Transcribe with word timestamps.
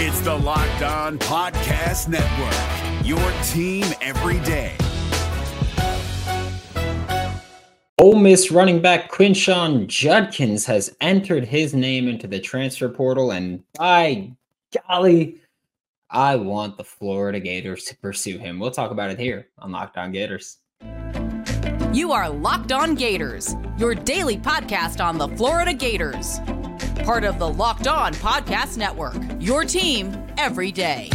It's 0.00 0.20
the 0.20 0.32
Locked 0.32 0.82
On 0.82 1.18
Podcast 1.18 2.06
Network, 2.06 3.04
your 3.04 3.18
team 3.42 3.84
every 4.00 4.38
day. 4.46 4.76
Ole 8.00 8.14
Miss 8.14 8.52
running 8.52 8.80
back 8.80 9.10
Quinshon 9.10 9.88
Judkins 9.88 10.64
has 10.66 10.94
entered 11.00 11.44
his 11.44 11.74
name 11.74 12.06
into 12.06 12.28
the 12.28 12.38
transfer 12.38 12.88
portal, 12.88 13.32
and 13.32 13.64
by 13.74 14.30
golly, 14.86 15.40
I 16.08 16.36
want 16.36 16.76
the 16.76 16.84
Florida 16.84 17.40
Gators 17.40 17.82
to 17.86 17.96
pursue 17.96 18.38
him. 18.38 18.60
We'll 18.60 18.70
talk 18.70 18.92
about 18.92 19.10
it 19.10 19.18
here 19.18 19.48
on 19.58 19.72
Locked 19.72 19.96
On 19.96 20.12
Gators. 20.12 20.58
You 21.92 22.12
are 22.12 22.30
Locked 22.30 22.70
On 22.70 22.94
Gators, 22.94 23.56
your 23.76 23.96
daily 23.96 24.36
podcast 24.36 25.04
on 25.04 25.18
the 25.18 25.26
Florida 25.36 25.74
Gators. 25.74 26.38
Part 27.04 27.24
of 27.24 27.38
the 27.38 27.48
Locked 27.48 27.86
On 27.86 28.12
Podcast 28.14 28.76
Network, 28.76 29.16
your 29.40 29.64
team 29.64 30.26
every 30.36 30.70
day. 30.70 31.10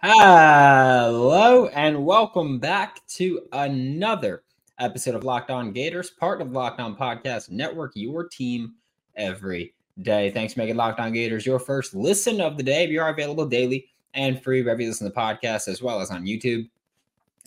Hello, 0.00 1.66
and 1.68 2.04
welcome 2.04 2.58
back 2.58 3.06
to 3.08 3.40
another 3.52 4.42
episode 4.78 5.14
of 5.14 5.24
Locked 5.24 5.50
On 5.50 5.72
Gators, 5.72 6.10
part 6.10 6.40
of 6.40 6.52
Locked 6.52 6.80
On 6.80 6.96
Podcast 6.96 7.50
Network, 7.50 7.92
your 7.94 8.26
team 8.26 8.74
every 9.16 9.74
day. 10.02 10.30
Thanks 10.30 10.54
for 10.54 10.60
making 10.60 10.76
Locked 10.76 11.00
On 11.00 11.12
Gators 11.12 11.46
your 11.46 11.58
first 11.58 11.94
listen 11.94 12.40
of 12.40 12.56
the 12.56 12.62
day. 12.62 12.86
We 12.86 12.98
are 12.98 13.10
available 13.10 13.46
daily 13.46 13.88
and 14.14 14.42
free 14.42 14.62
wherever 14.62 14.80
you 14.80 14.88
listen 14.88 15.06
to 15.06 15.12
the 15.12 15.20
podcast, 15.20 15.68
as 15.68 15.82
well 15.82 16.00
as 16.00 16.10
on 16.10 16.24
YouTube. 16.24 16.68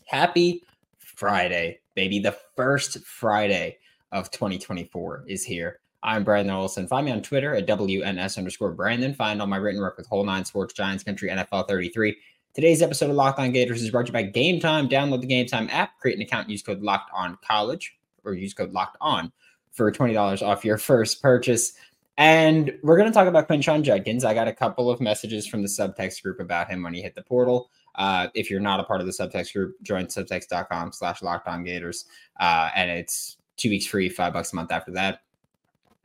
Happy 0.05 0.63
Friday, 0.97 1.79
baby. 1.95 2.19
The 2.19 2.37
first 2.55 3.03
Friday 3.05 3.77
of 4.11 4.29
2024 4.31 5.25
is 5.27 5.43
here. 5.43 5.79
I'm 6.03 6.23
Brandon 6.23 6.55
Olsen. 6.55 6.87
Find 6.87 7.05
me 7.05 7.11
on 7.11 7.21
Twitter 7.21 7.55
at 7.55 7.67
WNS 7.67 8.37
underscore 8.37 8.71
Brandon. 8.71 9.13
Find 9.13 9.39
all 9.39 9.47
my 9.47 9.57
written 9.57 9.81
work 9.81 9.97
with 9.97 10.07
Whole 10.07 10.25
Nine 10.25 10.43
Sports, 10.45 10.73
Giants 10.73 11.03
Country, 11.03 11.29
NFL 11.29 11.67
33. 11.67 12.17
Today's 12.53 12.81
episode 12.81 13.09
of 13.09 13.15
Locked 13.15 13.39
On 13.39 13.51
Gators 13.51 13.81
is 13.81 13.91
brought 13.91 14.07
to 14.07 14.09
you 14.09 14.13
by 14.13 14.23
Game 14.23 14.59
Time. 14.59 14.89
Download 14.89 15.21
the 15.21 15.27
Game 15.27 15.45
Time 15.45 15.69
app, 15.71 15.97
create 15.99 16.17
an 16.17 16.23
account, 16.23 16.49
use 16.49 16.63
code 16.63 16.81
Locked 16.81 17.11
On 17.13 17.37
College, 17.47 17.97
or 18.25 18.33
use 18.33 18.53
code 18.53 18.73
Locked 18.73 18.97
On 18.99 19.31
for 19.71 19.91
$20 19.91 20.45
off 20.45 20.65
your 20.65 20.77
first 20.77 21.21
purchase. 21.21 21.73
And 22.17 22.77
we're 22.83 22.97
going 22.97 23.09
to 23.09 23.13
talk 23.13 23.27
about 23.27 23.47
Quinshon 23.47 23.83
Judkins. 23.83 24.25
I 24.25 24.33
got 24.33 24.47
a 24.47 24.53
couple 24.53 24.91
of 24.91 24.99
messages 24.99 25.47
from 25.47 25.61
the 25.61 25.67
subtext 25.67 26.21
group 26.21 26.39
about 26.39 26.69
him 26.69 26.83
when 26.83 26.93
he 26.93 27.01
hit 27.01 27.15
the 27.15 27.23
portal. 27.23 27.71
Uh, 27.95 28.27
if 28.35 28.49
you're 28.49 28.59
not 28.59 28.79
a 28.79 28.83
part 28.83 29.01
of 29.01 29.07
the 29.07 29.13
subtext 29.13 29.53
group, 29.53 29.75
join 29.81 30.05
subtext.com 30.05 30.91
slash 30.91 31.21
locked 31.21 31.47
on 31.47 31.63
gators. 31.63 32.05
Uh, 32.39 32.69
and 32.75 32.91
it's 32.91 33.37
two 33.57 33.69
weeks 33.69 33.85
free, 33.85 34.09
five 34.09 34.33
bucks 34.33 34.53
a 34.53 34.55
month 34.55 34.71
after 34.71 34.91
that. 34.91 35.21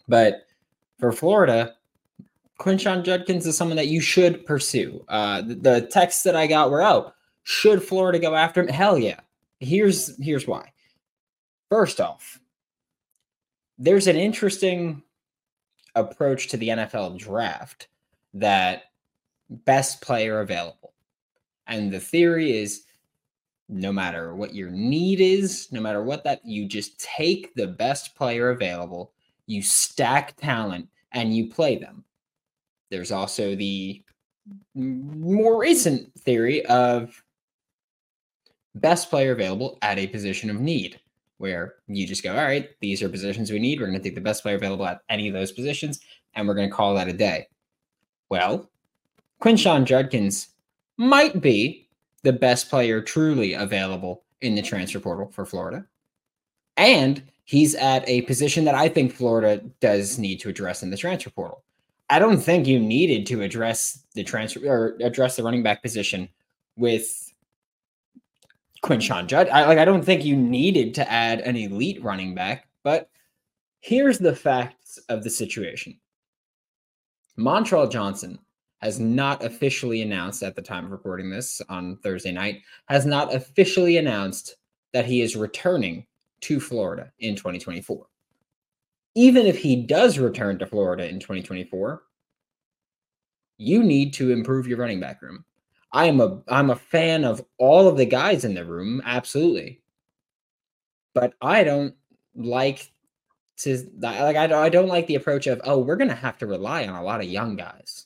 But 0.08 0.46
for 0.98 1.12
Florida, 1.12 1.74
Quinshon 2.58 3.04
Judkins 3.04 3.46
is 3.46 3.56
someone 3.56 3.76
that 3.76 3.88
you 3.88 4.00
should 4.00 4.46
pursue. 4.46 5.04
Uh, 5.08 5.42
the, 5.42 5.54
the 5.54 5.80
texts 5.90 6.22
that 6.22 6.36
I 6.36 6.46
got 6.46 6.70
were, 6.70 6.82
oh, 6.82 7.12
should 7.42 7.82
Florida 7.82 8.18
go 8.18 8.34
after 8.34 8.62
him? 8.62 8.68
Hell 8.68 8.98
yeah. 8.98 9.20
Here's 9.60 10.16
here's 10.22 10.46
why. 10.46 10.72
First 11.68 12.00
off, 12.00 12.40
there's 13.78 14.06
an 14.06 14.16
interesting 14.16 15.02
approach 15.96 16.48
to 16.48 16.56
the 16.56 16.68
NFL 16.68 17.18
draft 17.18 17.88
that 18.34 18.84
best 19.50 20.00
player 20.00 20.40
available. 20.40 20.92
And 21.66 21.92
the 21.92 22.00
theory 22.00 22.56
is 22.56 22.84
no 23.68 23.92
matter 23.92 24.34
what 24.34 24.54
your 24.54 24.70
need 24.70 25.20
is, 25.20 25.72
no 25.72 25.80
matter 25.80 26.02
what 26.02 26.22
that, 26.24 26.40
you 26.44 26.66
just 26.66 27.00
take 27.00 27.52
the 27.54 27.66
best 27.66 28.14
player 28.14 28.50
available, 28.50 29.12
you 29.46 29.62
stack 29.62 30.36
talent, 30.36 30.88
and 31.12 31.34
you 31.34 31.48
play 31.48 31.76
them. 31.76 32.04
There's 32.90 33.10
also 33.10 33.56
the 33.56 34.02
more 34.74 35.58
recent 35.58 36.12
theory 36.20 36.64
of 36.66 37.24
best 38.76 39.10
player 39.10 39.32
available 39.32 39.78
at 39.82 39.98
a 39.98 40.06
position 40.06 40.50
of 40.50 40.60
need, 40.60 41.00
where 41.38 41.74
you 41.86 42.06
just 42.06 42.22
go, 42.22 42.32
all 42.32 42.44
right, 42.44 42.70
these 42.80 43.02
are 43.02 43.08
positions 43.08 43.50
we 43.50 43.58
need. 43.58 43.80
We're 43.80 43.86
going 43.86 43.98
to 43.98 44.02
take 44.02 44.14
the 44.14 44.20
best 44.20 44.42
player 44.42 44.56
available 44.56 44.86
at 44.86 45.00
any 45.08 45.28
of 45.28 45.34
those 45.34 45.52
positions, 45.52 46.00
and 46.34 46.46
we're 46.46 46.54
going 46.54 46.68
to 46.68 46.74
call 46.74 46.94
that 46.94 47.08
a 47.08 47.12
day. 47.12 47.46
Well, 48.28 48.70
Quinshon 49.42 49.84
Judkins 49.84 50.48
might 50.96 51.40
be 51.40 51.88
the 52.22 52.32
best 52.32 52.70
player 52.70 53.00
truly 53.00 53.52
available 53.52 54.24
in 54.40 54.54
the 54.54 54.62
transfer 54.62 54.98
portal 54.98 55.30
for 55.32 55.46
Florida. 55.46 55.86
And 56.76 57.22
he's 57.44 57.74
at 57.74 58.06
a 58.08 58.22
position 58.22 58.64
that 58.64 58.74
I 58.74 58.88
think 58.88 59.12
Florida 59.12 59.62
does 59.80 60.18
need 60.18 60.40
to 60.40 60.48
address 60.48 60.82
in 60.82 60.90
the 60.90 60.96
transfer 60.96 61.30
portal. 61.30 61.62
I 62.10 62.18
don't 62.18 62.38
think 62.38 62.66
you 62.66 62.78
needed 62.78 63.26
to 63.26 63.42
address 63.42 64.02
the 64.14 64.24
transfer 64.24 64.60
or 64.66 64.96
address 65.00 65.36
the 65.36 65.42
running 65.42 65.62
back 65.62 65.82
position 65.82 66.28
with 66.76 67.25
Quinshon 68.86 69.26
Judd. 69.26 69.48
I 69.48 69.66
like 69.66 69.78
I 69.78 69.84
don't 69.84 70.04
think 70.04 70.24
you 70.24 70.36
needed 70.36 70.94
to 70.94 71.10
add 71.10 71.40
an 71.40 71.56
elite 71.56 72.02
running 72.02 72.34
back, 72.34 72.68
but 72.82 73.10
here's 73.80 74.18
the 74.18 74.34
facts 74.34 74.98
of 75.08 75.22
the 75.22 75.30
situation. 75.30 75.98
Montrell 77.38 77.90
Johnson 77.90 78.38
has 78.80 79.00
not 79.00 79.44
officially 79.44 80.02
announced 80.02 80.42
at 80.42 80.54
the 80.54 80.62
time 80.62 80.84
of 80.84 80.90
recording 80.90 81.30
this 81.30 81.60
on 81.68 81.96
Thursday 81.98 82.32
night, 82.32 82.62
has 82.88 83.04
not 83.04 83.34
officially 83.34 83.96
announced 83.96 84.56
that 84.92 85.06
he 85.06 85.20
is 85.20 85.36
returning 85.36 86.06
to 86.40 86.60
Florida 86.60 87.12
in 87.18 87.34
2024 87.34 88.06
even 89.16 89.46
if 89.46 89.58
he 89.58 89.76
does 89.76 90.18
return 90.18 90.58
to 90.58 90.66
Florida 90.66 91.08
in 91.08 91.18
2024, 91.18 92.02
you 93.56 93.82
need 93.82 94.12
to 94.12 94.30
improve 94.30 94.68
your 94.68 94.76
running 94.76 95.00
back 95.00 95.22
room. 95.22 95.42
I 95.96 96.04
am 96.04 96.20
a 96.20 96.42
I'm 96.48 96.68
a 96.68 96.76
fan 96.76 97.24
of 97.24 97.42
all 97.56 97.88
of 97.88 97.96
the 97.96 98.04
guys 98.04 98.44
in 98.44 98.52
the 98.52 98.66
room, 98.66 99.00
absolutely. 99.06 99.80
But 101.14 101.32
I 101.40 101.64
don't 101.64 101.94
like 102.34 102.92
to 103.60 103.90
like 103.98 104.36
I 104.36 104.46
don't, 104.46 104.62
I 104.62 104.68
don't 104.68 104.88
like 104.88 105.06
the 105.06 105.14
approach 105.14 105.46
of 105.46 105.58
oh 105.64 105.78
we're 105.78 105.96
to 105.96 106.14
have 106.14 106.36
to 106.38 106.46
rely 106.46 106.86
on 106.86 106.96
a 106.96 107.02
lot 107.02 107.22
of 107.22 107.28
young 107.28 107.56
guys. 107.56 108.04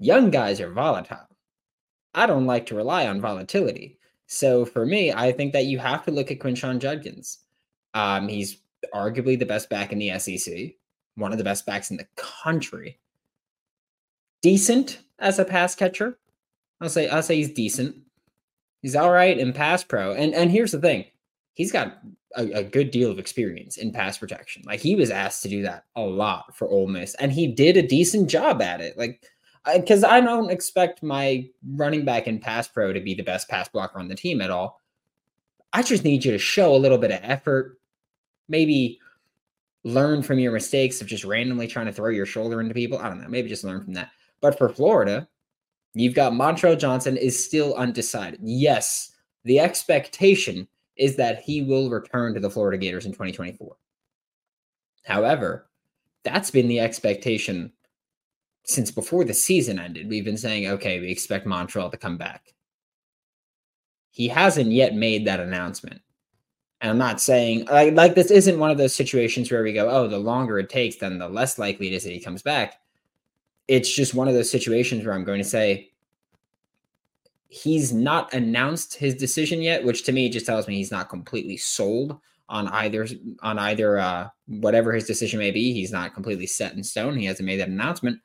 Young 0.00 0.32
guys 0.32 0.60
are 0.60 0.72
volatile. 0.72 1.28
I 2.14 2.26
don't 2.26 2.46
like 2.46 2.66
to 2.66 2.74
rely 2.74 3.06
on 3.06 3.20
volatility. 3.20 4.00
So 4.26 4.64
for 4.64 4.84
me, 4.84 5.12
I 5.12 5.30
think 5.30 5.52
that 5.52 5.66
you 5.66 5.78
have 5.78 6.04
to 6.06 6.10
look 6.10 6.32
at 6.32 6.40
Quinshon 6.40 6.80
Judkins. 6.80 7.44
Um, 7.94 8.26
he's 8.26 8.60
arguably 8.92 9.38
the 9.38 9.46
best 9.46 9.70
back 9.70 9.92
in 9.92 10.00
the 10.00 10.18
SEC, 10.18 10.72
one 11.14 11.30
of 11.30 11.38
the 11.38 11.44
best 11.44 11.64
backs 11.64 11.92
in 11.92 11.96
the 11.96 12.08
country. 12.16 12.98
Decent 14.42 14.98
as 15.20 15.38
a 15.38 15.44
pass 15.44 15.76
catcher. 15.76 16.18
I'll 16.80 16.88
say 16.88 17.08
I'll 17.08 17.22
say 17.22 17.36
he's 17.36 17.52
decent. 17.52 17.96
He's 18.82 18.96
all 18.96 19.10
right 19.10 19.38
in 19.38 19.52
pass 19.52 19.84
pro. 19.84 20.12
And 20.12 20.34
and 20.34 20.50
here's 20.50 20.72
the 20.72 20.80
thing. 20.80 21.04
He's 21.54 21.72
got 21.72 21.98
a, 22.36 22.50
a 22.52 22.64
good 22.64 22.90
deal 22.90 23.10
of 23.10 23.18
experience 23.18 23.76
in 23.76 23.92
pass 23.92 24.18
protection. 24.18 24.62
Like 24.64 24.80
he 24.80 24.94
was 24.94 25.10
asked 25.10 25.42
to 25.42 25.48
do 25.48 25.62
that 25.62 25.84
a 25.96 26.02
lot 26.02 26.56
for 26.56 26.68
Ole 26.68 26.86
Miss, 26.86 27.14
and 27.16 27.32
he 27.32 27.46
did 27.46 27.76
a 27.76 27.86
decent 27.86 28.30
job 28.30 28.62
at 28.62 28.80
it. 28.80 28.96
Like 28.96 29.22
because 29.74 30.04
I, 30.04 30.18
I 30.18 30.20
don't 30.20 30.50
expect 30.50 31.02
my 31.02 31.48
running 31.74 32.04
back 32.04 32.26
in 32.26 32.38
pass 32.38 32.68
pro 32.68 32.92
to 32.92 33.00
be 33.00 33.14
the 33.14 33.22
best 33.22 33.48
pass 33.48 33.68
blocker 33.68 33.98
on 33.98 34.08
the 34.08 34.14
team 34.14 34.40
at 34.40 34.50
all. 34.50 34.80
I 35.72 35.82
just 35.82 36.04
need 36.04 36.24
you 36.24 36.32
to 36.32 36.38
show 36.38 36.74
a 36.74 36.78
little 36.78 36.98
bit 36.98 37.12
of 37.12 37.20
effort, 37.22 37.78
maybe 38.48 38.98
learn 39.84 40.22
from 40.22 40.38
your 40.38 40.52
mistakes 40.52 41.00
of 41.00 41.06
just 41.06 41.24
randomly 41.24 41.66
trying 41.66 41.86
to 41.86 41.92
throw 41.92 42.10
your 42.10 42.26
shoulder 42.26 42.60
into 42.60 42.74
people. 42.74 42.98
I 42.98 43.08
don't 43.08 43.20
know. 43.20 43.28
Maybe 43.28 43.48
just 43.48 43.64
learn 43.64 43.82
from 43.82 43.94
that. 43.94 44.10
But 44.40 44.58
for 44.58 44.68
Florida, 44.68 45.28
you've 45.94 46.14
got 46.14 46.32
Montrell 46.32 46.78
Johnson 46.78 47.16
is 47.16 47.42
still 47.42 47.74
undecided. 47.74 48.40
Yes, 48.42 49.12
the 49.44 49.58
expectation 49.58 50.68
is 50.96 51.16
that 51.16 51.40
he 51.40 51.62
will 51.62 51.90
return 51.90 52.34
to 52.34 52.40
the 52.40 52.50
Florida 52.50 52.78
Gators 52.78 53.06
in 53.06 53.12
2024. 53.12 53.76
However, 55.04 55.68
that's 56.22 56.50
been 56.50 56.68
the 56.68 56.80
expectation 56.80 57.72
since 58.64 58.90
before 58.90 59.24
the 59.24 59.34
season 59.34 59.78
ended. 59.78 60.08
We've 60.08 60.24
been 60.24 60.36
saying, 60.36 60.68
okay, 60.68 61.00
we 61.00 61.10
expect 61.10 61.46
Montrell 61.46 61.90
to 61.90 61.96
come 61.96 62.18
back. 62.18 62.54
He 64.10 64.28
hasn't 64.28 64.72
yet 64.72 64.94
made 64.94 65.26
that 65.26 65.40
announcement. 65.40 66.02
And 66.80 66.90
I'm 66.90 66.98
not 66.98 67.20
saying 67.20 67.66
like, 67.66 67.94
like 67.94 68.14
this 68.14 68.30
isn't 68.30 68.58
one 68.58 68.70
of 68.70 68.78
those 68.78 68.94
situations 68.94 69.50
where 69.50 69.62
we 69.62 69.72
go, 69.72 69.88
oh, 69.88 70.08
the 70.08 70.18
longer 70.18 70.58
it 70.58 70.68
takes, 70.68 70.96
then 70.96 71.18
the 71.18 71.28
less 71.28 71.58
likely 71.58 71.88
it 71.88 71.94
is 71.94 72.04
that 72.04 72.12
he 72.12 72.20
comes 72.20 72.42
back. 72.42 72.80
It's 73.70 73.94
just 73.94 74.14
one 74.14 74.26
of 74.26 74.34
those 74.34 74.50
situations 74.50 75.04
where 75.06 75.14
I'm 75.14 75.22
going 75.22 75.38
to 75.40 75.48
say 75.48 75.92
he's 77.48 77.92
not 77.92 78.34
announced 78.34 78.96
his 78.96 79.14
decision 79.14 79.62
yet, 79.62 79.84
which 79.84 80.02
to 80.04 80.12
me 80.12 80.28
just 80.28 80.44
tells 80.44 80.66
me 80.66 80.74
he's 80.74 80.90
not 80.90 81.08
completely 81.08 81.56
sold 81.56 82.18
on 82.48 82.66
either 82.68 83.06
on 83.42 83.60
either 83.60 83.98
uh, 83.98 84.28
whatever 84.46 84.92
his 84.92 85.06
decision 85.06 85.38
may 85.38 85.52
be. 85.52 85.72
He's 85.72 85.92
not 85.92 86.14
completely 86.14 86.48
set 86.48 86.74
in 86.74 86.82
stone. 86.82 87.16
He 87.16 87.26
hasn't 87.26 87.46
made 87.46 87.60
that 87.60 87.68
announcement. 87.68 88.18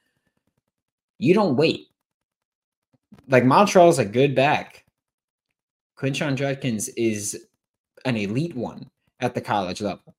You 1.19 1.35
don't 1.35 1.55
wait. 1.55 1.89
like 3.27 3.43
Montrell's 3.43 3.99
a 3.99 4.05
good 4.05 4.33
back. 4.33 4.83
Quinshon 5.97 6.35
Judkins 6.35 6.89
is 6.89 7.45
an 8.03 8.17
elite 8.17 8.55
one 8.55 8.89
at 9.19 9.33
the 9.35 9.41
college 9.41 9.81
level. 9.81 10.15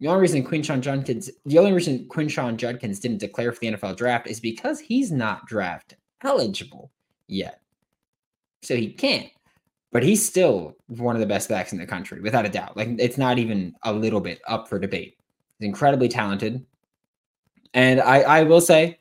The 0.00 0.06
only 0.06 0.20
reason 0.20 0.44
Quinshon 0.44 0.80
Judkins, 0.80 1.30
the 1.44 1.58
only 1.58 1.72
reason 1.72 2.06
Quinshon 2.08 2.56
Judkins 2.56 3.00
didn't 3.00 3.18
declare 3.18 3.52
for 3.52 3.60
the 3.60 3.72
NFL 3.72 3.96
draft 3.96 4.28
is 4.28 4.38
because 4.38 4.78
he's 4.78 5.10
not 5.10 5.46
draft 5.46 5.96
eligible 6.22 6.92
yet. 7.26 7.60
So 8.62 8.76
he 8.76 8.92
can't. 8.92 9.30
But 9.90 10.02
he's 10.02 10.24
still 10.24 10.76
one 10.88 11.16
of 11.16 11.20
the 11.20 11.26
best 11.26 11.48
backs 11.48 11.72
in 11.72 11.78
the 11.78 11.86
country, 11.86 12.20
without 12.20 12.44
a 12.44 12.50
doubt. 12.50 12.76
Like 12.76 12.90
it's 12.98 13.18
not 13.18 13.38
even 13.38 13.74
a 13.82 13.92
little 13.92 14.20
bit 14.20 14.40
up 14.46 14.68
for 14.68 14.78
debate. 14.78 15.16
He's 15.58 15.66
incredibly 15.66 16.08
talented. 16.08 16.64
And 17.74 18.00
I, 18.00 18.20
I 18.20 18.42
will 18.42 18.60
say 18.60 18.98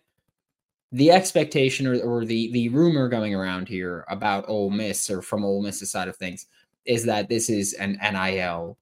the 0.92 1.12
expectation 1.12 1.86
or, 1.86 2.00
or 2.00 2.26
the 2.26 2.52
the 2.54 2.70
rumor 2.70 3.10
going 3.10 3.36
around 3.36 3.68
here 3.68 4.06
about 4.10 4.46
Ole 4.48 4.70
Miss 4.70 5.10
or 5.10 5.22
from 5.22 5.44
Ole 5.44 5.62
Miss's 5.62 5.92
side 5.92 6.08
of 6.08 6.16
things 6.16 6.46
is 6.86 7.04
that 7.04 7.28
this 7.28 7.50
is 7.50 7.74
an 7.74 7.98
NIL 8.02 8.78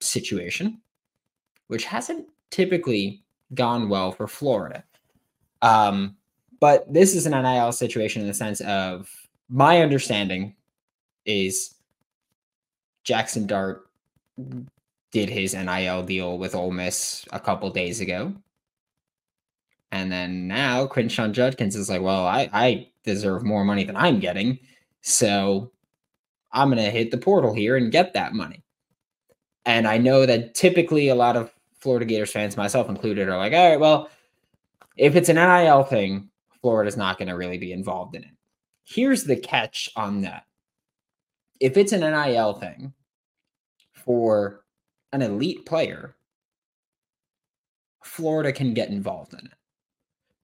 situation, 0.00 0.80
which 1.70 1.84
hasn't 1.84 2.26
typically 2.50 3.22
gone 3.54 3.88
well 3.88 4.10
for 4.10 4.26
Florida. 4.26 4.82
Um, 5.62 6.16
but 6.58 6.92
this 6.92 7.14
is 7.14 7.26
an 7.26 7.42
NIL 7.42 7.70
situation 7.70 8.22
in 8.22 8.26
the 8.26 8.34
sense 8.34 8.60
of 8.62 9.08
my 9.48 9.80
understanding 9.80 10.56
is 11.26 11.76
Jackson 13.04 13.46
Dart 13.46 13.88
did 15.12 15.28
his 15.28 15.54
NIL 15.54 16.02
deal 16.02 16.38
with 16.38 16.56
Ole 16.56 16.72
Miss 16.72 17.24
a 17.30 17.38
couple 17.38 17.70
days 17.70 18.00
ago. 18.00 18.34
And 19.92 20.10
then 20.10 20.48
now 20.48 20.88
Quinshon 20.88 21.30
Judkins 21.30 21.76
is 21.76 21.88
like, 21.88 22.02
well, 22.02 22.26
I, 22.26 22.50
I 22.52 22.88
deserve 23.04 23.44
more 23.44 23.64
money 23.64 23.84
than 23.84 23.96
I'm 23.96 24.18
getting. 24.18 24.58
So 25.02 25.70
I'm 26.50 26.68
going 26.68 26.82
to 26.82 26.90
hit 26.90 27.12
the 27.12 27.18
portal 27.18 27.54
here 27.54 27.76
and 27.76 27.92
get 27.92 28.12
that 28.14 28.34
money. 28.34 28.64
And 29.66 29.86
I 29.86 29.98
know 29.98 30.26
that 30.26 30.56
typically 30.56 31.08
a 31.08 31.14
lot 31.14 31.36
of 31.36 31.52
Florida 31.80 32.04
Gators 32.04 32.32
fans, 32.32 32.56
myself 32.56 32.88
included, 32.88 33.28
are 33.28 33.36
like, 33.36 33.52
all 33.52 33.70
right, 33.70 33.80
well, 33.80 34.10
if 34.96 35.16
it's 35.16 35.28
an 35.28 35.36
NIL 35.36 35.84
thing, 35.84 36.28
Florida's 36.60 36.96
not 36.96 37.18
going 37.18 37.28
to 37.28 37.36
really 37.36 37.58
be 37.58 37.72
involved 37.72 38.14
in 38.14 38.22
it. 38.22 38.30
Here's 38.84 39.24
the 39.24 39.36
catch 39.36 39.88
on 39.96 40.22
that. 40.22 40.44
If 41.58 41.76
it's 41.76 41.92
an 41.92 42.00
NIL 42.00 42.54
thing 42.54 42.92
for 43.92 44.64
an 45.12 45.22
elite 45.22 45.64
player, 45.66 46.16
Florida 48.02 48.52
can 48.52 48.74
get 48.74 48.88
involved 48.88 49.32
in 49.32 49.40
it. 49.40 49.52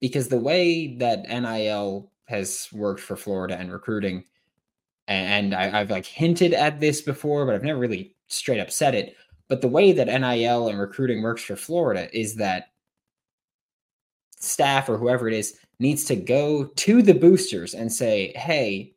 Because 0.01 0.29
the 0.29 0.39
way 0.39 0.97
that 0.99 1.29
NIL 1.29 2.11
has 2.27 2.69
worked 2.73 3.01
for 3.01 3.17
Florida 3.17 3.57
and 3.59 3.73
recruiting, 3.73 4.25
and 5.09 5.55
I, 5.55 5.79
have 5.79 5.91
like 5.91 6.07
hinted 6.07 6.53
at 6.53 6.81
this 6.81 7.01
before, 7.01 7.47
but 7.47 7.55
I've 7.55 7.63
never 7.63 7.79
really 7.79 8.15
straight 8.27 8.61
up 8.61 8.71
said 8.71 8.95
it. 8.95 9.17
But 9.49 9.61
the 9.61 9.69
way 9.69 9.93
that 9.93 10.09
NIL 10.09 10.69
and 10.69 10.79
recruiting 10.79 11.23
works 11.23 11.43
for 11.43 11.57
Florida 11.57 12.09
is 12.19 12.35
that 12.37 12.69
staff 14.39 14.89
or 14.89 14.99
whoever 14.99 15.29
it 15.29 15.35
is 15.35 15.59
needs 15.79 16.05
to 16.05 16.17
go 16.17 16.65
to 16.65 17.03
the 17.03 17.15
boosters 17.15 17.75
and 17.75 17.93
say, 17.93 18.33
"Hey, 18.37 18.95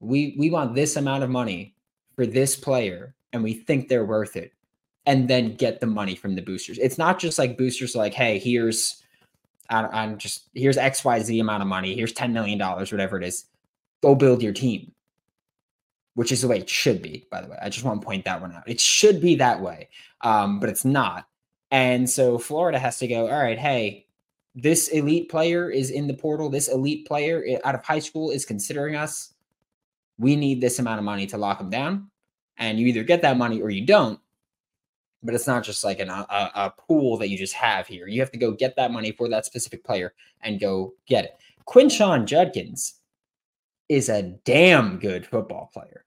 we 0.00 0.34
we 0.38 0.50
want 0.50 0.74
this 0.74 0.96
amount 0.96 1.24
of 1.24 1.30
money 1.30 1.74
for 2.14 2.26
this 2.26 2.56
player, 2.56 3.14
and 3.32 3.42
we 3.42 3.54
think 3.54 3.88
they're 3.88 4.04
worth 4.04 4.36
it," 4.36 4.52
and 5.06 5.28
then 5.28 5.54
get 5.56 5.80
the 5.80 5.86
money 5.86 6.14
from 6.14 6.34
the 6.34 6.42
boosters. 6.42 6.78
It's 6.78 6.98
not 6.98 7.18
just 7.18 7.38
like 7.38 7.58
boosters 7.58 7.94
like, 7.96 8.14
"Hey, 8.14 8.38
here's." 8.38 9.02
I'm 9.68 10.16
just 10.16 10.48
here's 10.54 10.76
X 10.76 11.04
Y 11.04 11.18
Z 11.20 11.40
amount 11.40 11.62
of 11.62 11.68
money. 11.68 11.94
Here's 11.94 12.12
ten 12.12 12.32
million 12.32 12.58
dollars, 12.58 12.92
whatever 12.92 13.18
it 13.18 13.24
is. 13.24 13.46
Go 14.00 14.14
build 14.14 14.42
your 14.42 14.52
team, 14.52 14.92
which 16.16 16.32
is 16.32 16.40
the 16.40 16.48
way 16.48 16.58
it 16.58 16.68
should 16.68 17.02
be. 17.02 17.26
By 17.30 17.42
the 17.42 17.48
way, 17.48 17.58
I 17.60 17.68
just 17.68 17.84
want 17.84 18.00
to 18.00 18.04
point 18.04 18.24
that 18.24 18.40
one 18.40 18.50
out. 18.50 18.66
It 18.66 18.80
should 18.80 19.20
be 19.20 19.36
that 19.36 19.60
way, 19.60 19.90
um, 20.22 20.58
but 20.58 20.70
it's 20.70 20.84
not. 20.84 21.28
And 21.70 22.08
so 22.08 22.38
Florida 22.38 22.78
has 22.78 22.98
to 22.98 23.06
go. 23.06 23.28
All 23.28 23.42
right, 23.42 23.58
hey, 23.58 24.06
this 24.54 24.88
elite 24.88 25.28
player 25.28 25.70
is 25.70 25.90
in 25.90 26.06
the 26.06 26.14
portal. 26.14 26.48
This 26.48 26.68
elite 26.68 27.06
player 27.06 27.60
out 27.64 27.74
of 27.74 27.84
high 27.84 27.98
school 27.98 28.30
is 28.30 28.46
considering 28.46 28.96
us. 28.96 29.34
We 30.18 30.36
need 30.36 30.62
this 30.62 30.78
amount 30.78 30.98
of 30.98 31.04
money 31.04 31.26
to 31.26 31.36
lock 31.36 31.58
them 31.58 31.68
down. 31.68 32.10
And 32.56 32.78
you 32.78 32.86
either 32.86 33.04
get 33.04 33.20
that 33.20 33.36
money 33.36 33.60
or 33.60 33.68
you 33.68 33.84
don't. 33.84 34.18
But 35.22 35.34
it's 35.34 35.46
not 35.46 35.64
just 35.64 35.84
like 35.84 36.00
an, 36.00 36.08
a, 36.08 36.26
a 36.30 36.72
pool 36.78 37.18
that 37.18 37.28
you 37.28 37.36
just 37.36 37.52
have 37.52 37.86
here. 37.86 38.06
You 38.06 38.20
have 38.20 38.30
to 38.30 38.38
go 38.38 38.52
get 38.52 38.76
that 38.76 38.90
money 38.90 39.12
for 39.12 39.28
that 39.28 39.44
specific 39.44 39.84
player 39.84 40.14
and 40.40 40.58
go 40.58 40.94
get 41.06 41.26
it. 41.26 41.36
Quinshon 41.68 42.24
Judkins 42.24 42.94
is 43.90 44.08
a 44.08 44.22
damn 44.22 44.98
good 44.98 45.26
football 45.26 45.70
player. 45.74 46.05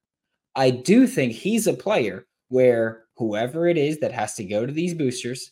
I 0.59 0.71
do 0.71 1.07
think 1.07 1.31
he's 1.31 1.67
a 1.67 1.73
player 1.73 2.27
where 2.49 3.05
whoever 3.15 3.67
it 3.67 3.77
is 3.77 3.99
that 3.99 4.11
has 4.11 4.33
to 4.35 4.43
go 4.43 4.65
to 4.65 4.73
these 4.73 4.93
boosters 4.93 5.51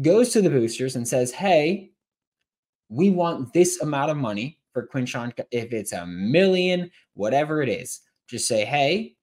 goes 0.00 0.30
to 0.30 0.40
the 0.40 0.48
boosters 0.48 0.96
and 0.96 1.06
says, 1.06 1.32
Hey, 1.32 1.90
we 2.88 3.10
want 3.10 3.52
this 3.52 3.80
amount 3.82 4.10
of 4.10 4.16
money 4.16 4.58
for 4.72 4.86
Quinshon. 4.86 5.32
If 5.50 5.72
it's 5.72 5.92
a 5.92 6.06
million, 6.06 6.90
whatever 7.14 7.60
it 7.60 7.68
is, 7.68 8.00
just 8.26 8.48
say, 8.48 8.64
hey, 8.64 9.16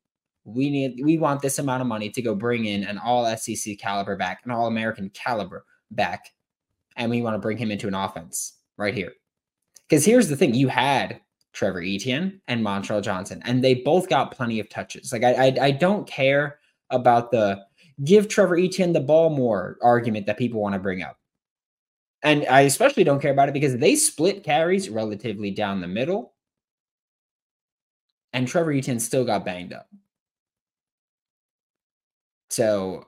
we 0.43 0.69
need 0.69 1.03
we 1.03 1.17
want 1.17 1.41
this 1.41 1.57
amount 1.57 1.81
of 1.81 1.87
money 1.87 2.09
to 2.11 2.21
go 2.21 2.35
bring 2.35 2.65
in 2.65 2.83
an 2.83 2.99
all 2.99 3.25
SEC 3.35 3.79
caliber 3.79 4.15
back, 4.15 4.41
an 4.45 4.51
all 4.51 4.67
American 4.67 5.09
caliber 5.09 5.65
back, 5.89 6.29
and 6.97 7.09
we 7.09 7.23
want 7.23 7.33
to 7.33 7.39
bring 7.39 7.57
him 7.57 7.71
into 7.71 7.87
an 7.87 7.95
offense 7.95 8.59
right 8.77 8.93
here. 8.93 9.13
Because 9.89 10.05
here's 10.05 10.29
the 10.29 10.35
thing: 10.35 10.53
you 10.53 10.67
had 10.67 11.19
Trevor 11.55 11.81
Etienne 11.81 12.41
and 12.47 12.63
Montrell 12.63 13.01
Johnson, 13.01 13.41
and 13.45 13.63
they 13.63 13.75
both 13.75 14.09
got 14.09 14.35
plenty 14.35 14.59
of 14.59 14.69
touches. 14.69 15.11
Like 15.11 15.23
I, 15.23 15.47
I, 15.47 15.57
I 15.61 15.71
don't 15.71 16.05
care 16.05 16.59
about 16.91 17.31
the 17.31 17.63
give 18.03 18.27
Trevor 18.27 18.57
Etienne 18.57 18.93
the 18.93 18.99
ball 18.99 19.29
more 19.29 19.77
argument 19.81 20.25
that 20.27 20.37
people 20.37 20.61
want 20.61 20.73
to 20.73 20.79
bring 20.79 21.01
up. 21.01 21.17
And 22.23 22.45
I 22.47 22.61
especially 22.61 23.03
don't 23.03 23.21
care 23.21 23.31
about 23.31 23.49
it 23.49 23.53
because 23.53 23.77
they 23.77 23.95
split 23.95 24.43
carries 24.43 24.89
relatively 24.89 25.49
down 25.49 25.79
the 25.79 25.87
middle. 25.87 26.33
And 28.33 28.47
Trevor 28.47 28.73
Etienne 28.73 28.99
still 28.99 29.23
got 29.23 29.45
banged 29.45 29.71
up. 29.71 29.87
So 32.49 33.07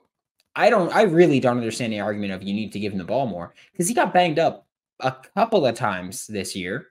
I 0.56 0.70
don't, 0.70 0.94
I 0.96 1.02
really 1.04 1.40
don't 1.40 1.58
understand 1.58 1.92
the 1.92 2.00
argument 2.00 2.32
of 2.32 2.44
you 2.44 2.54
need 2.54 2.72
to 2.72 2.80
give 2.80 2.94
him 2.94 2.98
the 2.98 3.04
ball 3.04 3.28
more 3.28 3.54
because 3.72 3.88
he 3.88 3.94
got 3.94 4.14
banged 4.14 4.40
up 4.40 4.68
a 5.02 5.14
couple 5.36 5.66
of 5.66 5.76
times 5.76 6.28
this 6.28 6.56
year 6.56 6.88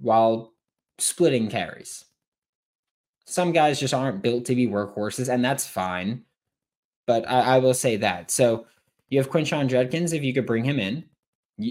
while 0.00 0.52
splitting 0.98 1.48
carries. 1.48 2.04
Some 3.24 3.52
guys 3.52 3.78
just 3.78 3.94
aren't 3.94 4.22
built 4.22 4.44
to 4.46 4.54
be 4.54 4.66
workhorses, 4.66 5.32
and 5.32 5.44
that's 5.44 5.66
fine. 5.66 6.24
But 7.06 7.28
I, 7.28 7.56
I 7.56 7.58
will 7.58 7.74
say 7.74 7.96
that. 7.96 8.30
So 8.30 8.66
you 9.08 9.18
have 9.18 9.30
Quinshon 9.30 9.68
Judkins 9.68 10.12
if 10.12 10.22
you 10.22 10.34
could 10.34 10.46
bring 10.46 10.64
him 10.64 10.78
in, 10.78 11.04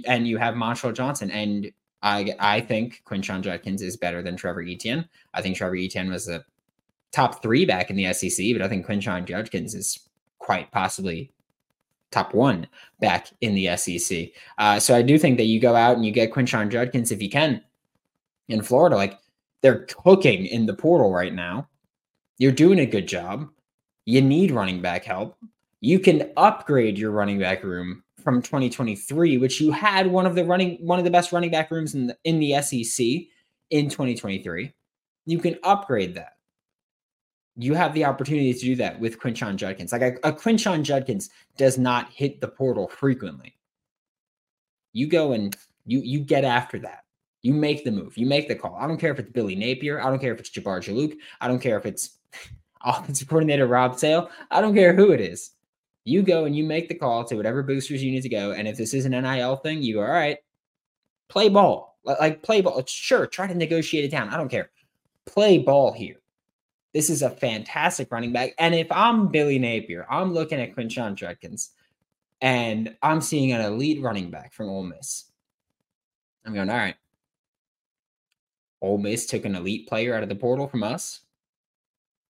and 0.06 0.27
you 0.27 0.38
have 0.38 0.56
Montrell 0.56 0.94
Johnson. 0.94 1.32
And 1.32 1.72
I 2.01 2.34
I 2.39 2.62
think 2.62 3.01
Quinshon 3.06 3.42
Judkins 3.42 3.82
is 3.82 3.98
better 3.98 4.22
than 4.22 4.36
Trevor 4.36 4.62
Etienne. 4.62 5.08
I 5.34 5.42
think 5.42 5.58
Trevor 5.58 5.75
Etienne 5.75 6.10
was 6.10 6.30
a 6.30 6.46
top 7.12 7.42
three 7.42 7.65
back 7.65 7.89
in 7.89 7.96
the 7.96 8.13
SEC, 8.13 8.48
but 8.53 8.62
I 8.62 8.70
think 8.70 8.86
Quinshon 8.86 9.25
Judkins 9.25 9.74
is 9.74 10.08
quite 10.38 10.72
possibly 10.72 11.32
top 12.12 12.34
one 12.34 12.68
back 13.00 13.27
in 13.42 13.53
the 13.53 13.75
SEC. 13.77 14.30
Uh, 14.58 14.80
so 14.80 14.96
I 14.96 15.01
do 15.01 15.18
think 15.18 15.38
that 15.38 15.46
you 15.46 15.60
go 15.60 15.75
out 15.75 15.96
and 15.96 16.06
you 16.06 16.12
get 16.12 16.32
Quinshon 16.32 16.70
Judkins 16.70 17.12
if 17.12 17.22
you 17.22 17.30
can 17.30 17.62
in 18.50 18.62
Florida. 18.62 18.96
Like 18.96 19.18
they're 19.62 19.86
cooking 19.86 20.46
in 20.46 20.65
the 20.65 20.74
portal 20.74 21.12
right 21.12 21.34
now. 21.34 21.68
You're 22.38 22.51
doing 22.51 22.79
a 22.79 22.86
good 22.86 23.08
job. 23.08 23.50
You 24.06 24.22
need 24.22 24.51
running 24.51 24.82
back 24.82 25.06
help 25.06 25.38
you 25.82 26.00
can 26.00 26.32
upgrade 26.38 26.98
your 26.98 27.12
running 27.12 27.39
back 27.39 27.63
room 27.63 28.03
from 28.24 28.41
2023, 28.41 29.38
which 29.38 29.62
you 29.62 29.72
had 29.72 30.08
one 30.08 30.25
of 30.25 30.36
the 30.36 30.44
running 30.44 30.77
one 30.86 31.00
of 31.00 31.06
the 31.06 31.12
best 31.12 31.32
running 31.32 31.51
back 31.51 31.72
rooms 31.72 31.96
in 31.96 32.08
the 32.08 32.18
in 32.24 32.39
the 32.39 32.62
SEC 32.62 33.06
in 33.70 33.89
2023. 33.89 34.74
You 35.25 35.39
can 35.39 35.58
upgrade 35.63 36.15
that. 36.15 36.34
You 37.56 37.74
have 37.74 37.94
the 37.94 38.06
opportunity 38.06 38.53
to 38.53 38.60
do 38.60 38.75
that 38.77 39.00
with 39.00 39.20
Quinshon 39.20 39.56
Judkins. 39.56 39.91
Like 39.91 40.01
a, 40.01 40.15
a 40.24 40.34
Quinshon 40.34 40.84
Judkins 40.84 41.29
does 41.58 41.77
not 41.77 42.12
hit 42.12 42.41
the 42.41 42.48
portal 42.48 42.88
frequently. 42.88 43.56
You 44.94 45.08
go 45.08 45.32
and 45.32 45.56
you 45.86 46.01
you 46.01 46.20
get 46.20 46.44
after 46.44 46.79
that. 46.79 47.03
You 47.41 47.53
make 47.53 47.86
the 47.86 47.91
move. 47.91 48.17
You 48.17 48.25
make 48.25 48.48
the 48.48 48.55
call. 48.55 48.75
I 48.79 48.88
don't 48.88 48.98
care 48.98 49.12
if 49.12 49.19
it's 49.19 49.31
Billy 49.31 49.55
Napier. 49.55 50.01
I 50.01 50.10
don't 50.10 50.19
care 50.19 50.34
if 50.34 50.39
it's 50.39 50.50
Jabbar 50.50 50.79
Juluke. 50.79 51.17
I 51.39 51.48
don't 51.48 51.60
care 51.60 51.77
if 51.77 51.86
it's 51.86 52.17
offensive 52.84 53.27
coordinator 53.27 53.67
Rob 53.67 53.98
Sale. 53.98 54.29
I 54.51 54.62
don't 54.62 54.75
care 54.75 54.93
who 54.93 55.12
it 55.12 55.22
is. 55.22 55.51
You 56.03 56.22
go 56.22 56.46
and 56.46 56.55
you 56.55 56.63
make 56.63 56.89
the 56.89 56.96
call 56.96 57.24
to 57.25 57.36
whatever 57.36 57.63
boosters 57.63 58.03
you 58.03 58.12
need 58.12 58.24
to 58.24 58.29
go. 58.29 58.51
And 58.51 58.67
if 58.67 58.77
this 58.77 58.93
is 58.93 59.05
an 59.05 59.12
NIL 59.12 59.58
thing, 59.58 59.81
you 59.81 59.96
go, 59.96 60.01
all 60.01 60.08
right, 60.08 60.38
play 61.27 61.50
ball. 61.50 61.98
Like 62.03 62.41
play 62.41 62.62
ball. 62.62 62.84
Sure, 62.88 63.27
try 63.27 63.48
to 63.48 63.55
negotiate 63.55 64.05
it 64.05 64.12
down. 64.12 64.29
I 64.29 64.38
don't 64.38 64.50
care. 64.50 64.72
Play 65.25 65.60
ball 65.60 65.91
here. 65.91 66.15
This 66.93 67.10
is 67.10 67.22
a 67.22 67.29
fantastic 67.29 68.12
running 68.12 68.34
back. 68.34 68.53
And 68.58 68.74
if 68.74 68.91
I'm 68.91 69.27
Billy 69.27 69.60
Napier, 69.60 70.08
I'm 70.10 70.34
looking 70.34 70.60
at 70.60 70.75
Quinshon 70.75 71.15
Judkins 71.15 71.72
and 72.41 72.96
I'm 73.03 73.22
seeing 73.22 73.51
an 73.51 73.62
elite 73.62 74.01
running 74.01 74.31
back 74.31 74.53
from 74.53 74.69
Ole 74.69 74.84
Miss. 74.84 75.25
I'm 76.46 76.53
going, 76.53 76.69
all 76.69 76.77
right. 76.77 76.96
Ole 78.81 78.98
Miss 78.98 79.25
took 79.25 79.45
an 79.45 79.55
elite 79.55 79.88
player 79.88 80.15
out 80.15 80.24
of 80.24 80.29
the 80.29 80.36
portal 80.36 80.67
from 80.67 80.83
us. 80.83 81.21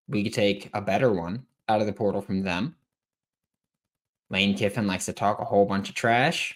We 0.07 0.23
could 0.23 0.33
take 0.33 0.69
a 0.73 0.81
better 0.81 1.11
one 1.11 1.45
out 1.67 1.81
of 1.81 1.87
the 1.87 1.93
portal 1.93 2.21
from 2.21 2.41
them. 2.41 2.75
Lane 4.29 4.55
Kiffin 4.55 4.87
likes 4.87 5.05
to 5.05 5.13
talk 5.13 5.39
a 5.39 5.45
whole 5.45 5.65
bunch 5.65 5.89
of 5.89 5.95
trash. 5.95 6.55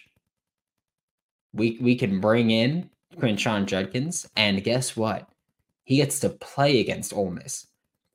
We 1.52 1.78
we 1.80 1.96
can 1.96 2.20
bring 2.20 2.50
in 2.50 2.90
Quinshon 3.16 3.66
Judkins, 3.66 4.28
and 4.36 4.64
guess 4.64 4.96
what? 4.96 5.28
He 5.84 5.96
gets 5.96 6.20
to 6.20 6.30
play 6.30 6.80
against 6.80 7.12
Ole 7.12 7.30
Miss. 7.30 7.66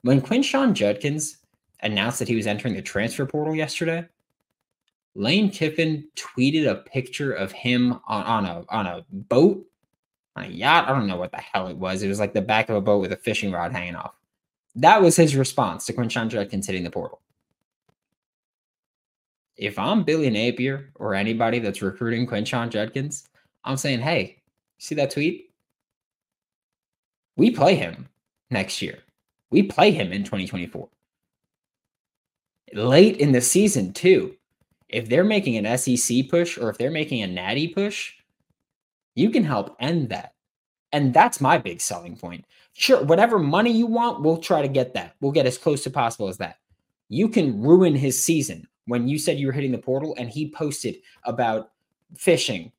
When 0.02 0.22
Quinshon 0.22 0.74
Judkins 0.74 1.38
announced 1.82 2.20
that 2.20 2.28
he 2.28 2.36
was 2.36 2.48
entering 2.48 2.74
the 2.74 2.82
transfer 2.82 3.26
portal 3.26 3.56
yesterday, 3.56 4.06
Lane 5.16 5.50
Kiffin 5.50 6.08
tweeted 6.16 6.70
a 6.70 6.76
picture 6.76 7.34
of 7.34 7.52
him 7.52 8.00
on, 8.08 8.24
on 8.24 8.46
a 8.46 8.64
on 8.70 8.88
a 8.88 9.06
boat, 9.12 9.66
on 10.40 10.46
a 10.46 10.54
yacht. 10.54 10.88
I 10.88 10.94
don't 10.94 11.08
know 11.08 11.18
what 11.18 11.32
the 11.32 11.38
hell 11.38 11.68
it 11.68 11.78
was. 11.78 12.02
It 12.02 12.08
was 12.08 12.20
like 12.20 12.34
the 12.34 12.42
back 12.42 12.70
of 12.70 12.76
a 12.76 12.82
boat 12.82 13.02
with 13.02 13.12
a 13.12 13.18
fishing 13.18 13.52
rod 13.52 13.72
hanging 13.72 13.96
off. 13.96 14.16
That 14.76 15.02
was 15.02 15.16
his 15.16 15.36
response 15.36 15.86
to 15.86 15.94
Quinshon 15.94 16.30
Judkins 16.30 16.68
hitting 16.68 16.84
the 16.84 16.92
portal. 16.92 17.22
If 19.58 19.78
I'm 19.78 20.04
Billy 20.04 20.30
Napier 20.30 20.92
or 20.96 21.14
anybody 21.14 21.60
that's 21.60 21.82
recruiting 21.82 22.26
Quinshon 22.26 22.70
Judkins, 22.70 23.28
I'm 23.66 23.78
saying, 23.78 24.00
hey, 24.00 24.42
see 24.78 24.96
that 24.96 25.12
tweet? 25.12 25.52
We 27.36 27.52
play 27.52 27.76
him 27.76 28.08
next 28.50 28.82
year. 28.82 29.00
We 29.50 29.64
play 29.64 29.92
him 29.92 30.14
in 30.14 30.24
2024. 30.24 30.88
Late 32.74 33.18
in 33.18 33.32
the 33.32 33.42
season, 33.42 33.94
too 33.94 34.36
if 34.90 35.08
they're 35.08 35.24
making 35.24 35.56
an 35.56 35.78
SEC 35.78 36.28
push 36.30 36.58
or 36.58 36.70
if 36.70 36.78
they're 36.78 36.92
making 36.92 37.22
a 37.22 37.28
natty 37.28 37.68
push, 37.68 38.14
you 39.20 39.30
can 39.30 39.44
help 39.44 39.76
end 39.80 40.10
that. 40.10 40.34
And 40.92 41.14
that's 41.14 41.42
my 41.42 41.58
big 41.58 41.82
selling 41.82 42.16
point. 42.16 42.46
Sure, 42.74 43.04
whatever 43.04 43.38
money 43.38 43.72
you 43.72 43.86
want, 43.86 44.22
we'll 44.22 44.38
try 44.38 44.62
to 44.62 44.68
get 44.68 44.94
that. 44.94 45.16
We'll 45.20 45.34
get 45.34 45.46
as 45.46 45.58
close 45.58 45.84
to 45.84 45.90
possible 45.90 46.30
as 46.30 46.38
that. 46.38 46.58
You 47.10 47.28
can 47.28 47.62
ruin 47.62 47.96
his 47.96 48.24
season 48.24 48.68
when 48.86 49.08
you 49.08 49.20
said 49.20 49.38
you 49.38 49.48
were 49.48 49.54
hitting 49.54 49.74
the 49.74 49.78
portal 49.78 50.16
and 50.18 50.30
he 50.30 50.50
posted 50.50 50.98
about 51.26 51.72
fishing 52.18 52.72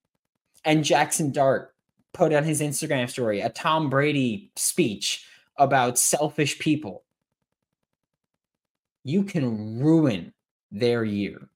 and 0.65 0.85
Jackson 0.85 1.31
Dart 1.31 1.75
put 2.13 2.33
on 2.33 2.45
his 2.45 2.61
Instagram 2.61 3.09
story 3.09 3.41
a 3.41 3.51
Tom 3.51 3.91
Brady 3.91 4.51
speech 4.57 5.27
about 5.57 5.99
selfish 5.99 6.59
people. 6.59 7.05
You 9.05 9.25
can 9.25 9.79
ruin 9.79 10.33
their 10.71 11.05
year 11.05 11.49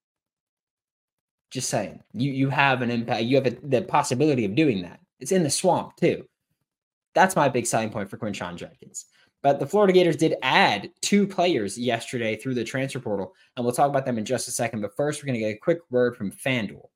just 1.54 1.70
saying, 1.70 2.02
you 2.12 2.32
you 2.32 2.50
have 2.50 2.82
an 2.82 2.90
impact. 2.90 3.22
You 3.22 3.36
have 3.36 3.46
a, 3.46 3.56
the 3.62 3.82
possibility 3.82 4.44
of 4.44 4.54
doing 4.54 4.82
that. 4.82 5.00
It's 5.20 5.32
in 5.32 5.44
the 5.44 5.50
swamp 5.50 5.96
too. 5.96 6.26
That's 7.14 7.36
my 7.36 7.48
big 7.48 7.64
selling 7.64 7.90
point 7.90 8.10
for 8.10 8.18
Quinshon 8.18 8.56
Judkins. 8.56 9.06
But 9.42 9.60
the 9.60 9.66
Florida 9.66 9.92
Gators 9.92 10.16
did 10.16 10.36
add 10.42 10.90
two 11.00 11.26
players 11.26 11.78
yesterday 11.78 12.34
through 12.34 12.54
the 12.54 12.64
transfer 12.64 12.98
portal, 12.98 13.34
and 13.56 13.64
we'll 13.64 13.74
talk 13.74 13.88
about 13.88 14.04
them 14.04 14.18
in 14.18 14.24
just 14.24 14.48
a 14.48 14.50
second. 14.50 14.80
But 14.80 14.96
first, 14.96 15.22
we're 15.22 15.26
going 15.26 15.38
to 15.38 15.46
get 15.46 15.54
a 15.54 15.58
quick 15.58 15.78
word 15.90 16.16
from 16.16 16.32
FanDuel. 16.32 16.88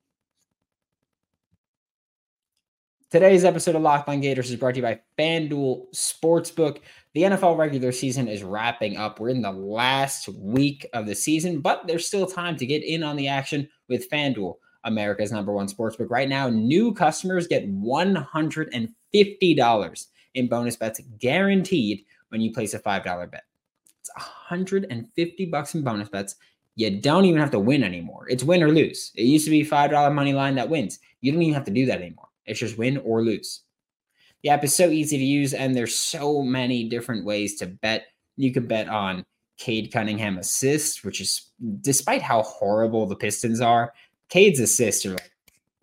Today's 3.11 3.43
episode 3.43 3.73
of 3.73 3.81
Locked 3.81 4.07
On 4.07 4.21
Gators 4.21 4.51
is 4.51 4.57
brought 4.57 4.75
to 4.75 4.81
you 4.81 4.83
by 4.83 5.01
FanDuel 5.17 5.85
Sportsbook. 5.95 6.77
The 7.15 7.23
NFL 7.23 7.57
regular 7.57 7.91
season 7.91 8.27
is 8.27 8.43
wrapping 8.43 8.97
up. 8.97 9.19
We're 9.19 9.29
in 9.29 9.41
the 9.41 9.51
last 9.51 10.29
week 10.29 10.85
of 10.93 11.07
the 11.07 11.15
season, 11.15 11.59
but 11.59 11.87
there's 11.87 12.05
still 12.05 12.27
time 12.27 12.55
to 12.57 12.67
get 12.67 12.83
in 12.83 13.01
on 13.01 13.15
the 13.15 13.27
action 13.27 13.67
with 13.87 14.07
FanDuel, 14.11 14.57
America's 14.83 15.31
number 15.31 15.51
one 15.51 15.67
sportsbook. 15.67 16.11
Right 16.11 16.29
now, 16.29 16.49
new 16.49 16.93
customers 16.93 17.47
get 17.47 17.67
$150 17.67 20.07
in 20.35 20.47
bonus 20.47 20.75
bets 20.75 21.01
guaranteed 21.17 22.05
when 22.27 22.41
you 22.41 22.53
place 22.53 22.75
a 22.75 22.79
$5 22.79 23.31
bet. 23.31 23.43
It's 24.01 24.11
150 24.15 25.45
bucks 25.47 25.73
in 25.73 25.83
bonus 25.83 26.09
bets. 26.09 26.35
You 26.75 27.01
don't 27.01 27.25
even 27.25 27.39
have 27.39 27.49
to 27.51 27.59
win 27.59 27.83
anymore. 27.83 28.27
It's 28.29 28.43
win 28.43 28.61
or 28.61 28.69
lose. 28.69 29.11
It 29.15 29.23
used 29.23 29.45
to 29.45 29.51
be 29.51 29.65
$5 29.65 30.13
money 30.13 30.33
line 30.33 30.53
that 30.55 30.69
wins. 30.69 30.99
You 31.21 31.31
don't 31.31 31.41
even 31.41 31.55
have 31.55 31.65
to 31.65 31.71
do 31.71 31.87
that 31.87 32.01
anymore. 32.01 32.28
It's 32.49 32.59
just 32.59 32.77
win 32.77 32.97
or 32.97 33.23
lose. 33.23 33.61
The 34.43 34.49
app 34.49 34.63
is 34.63 34.73
so 34.73 34.89
easy 34.89 35.17
to 35.17 35.23
use, 35.23 35.53
and 35.53 35.75
there's 35.75 35.97
so 35.97 36.41
many 36.41 36.87
different 36.87 37.25
ways 37.25 37.57
to 37.57 37.67
bet. 37.67 38.07
You 38.37 38.53
can 38.53 38.67
bet 38.67 38.87
on 38.87 39.25
Cade 39.57 39.91
Cunningham 39.91 40.37
assists, 40.37 41.03
which 41.03 41.19
is 41.19 41.51
despite 41.81 42.21
how 42.21 42.43
horrible 42.43 43.05
the 43.05 43.15
Pistons 43.15 43.59
are, 43.59 43.93
Cade's 44.29 44.59
assists 44.59 45.05
are 45.05 45.17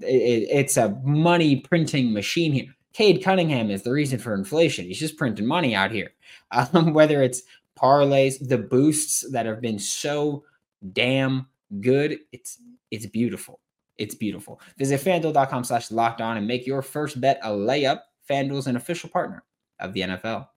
it, 0.01 0.49
it's 0.51 0.77
a 0.77 0.91
money 1.05 1.57
printing 1.57 2.13
machine 2.13 2.53
here. 2.53 2.67
Cade 2.93 3.23
Cunningham 3.23 3.71
is 3.71 3.83
the 3.83 3.93
reason 3.93 4.19
for 4.19 4.35
inflation. 4.35 4.87
He's 4.87 4.99
just 4.99 5.19
printing 5.19 5.47
money 5.47 5.75
out 5.75 5.91
here. 5.91 6.13
Um, 6.53 6.95
whether 6.95 7.25
it's 7.25 7.43
parlays, 7.77 8.37
the 8.49 8.57
boosts 8.57 9.29
that 9.33 9.47
have 9.47 9.61
been 9.61 9.81
so 9.81 10.45
damn 10.93 11.49
good, 11.81 12.21
it's 12.31 12.61
it's 12.93 13.07
beautiful. 13.07 13.59
It's 13.99 14.15
beautiful. 14.15 14.61
Visit 14.79 15.01
fanduel.com 15.01 15.65
slash 15.65 15.91
locked 15.91 16.21
on 16.21 16.37
and 16.37 16.47
make 16.47 16.67
your 16.67 16.83
first 16.83 17.21
bet 17.21 17.41
a 17.43 17.51
layup. 17.51 18.01
FanDuel 18.29 18.59
is 18.59 18.67
an 18.67 18.77
official 18.77 19.09
partner 19.09 19.45
of 19.81 19.93
the 19.93 20.01
NFL. 20.01 20.49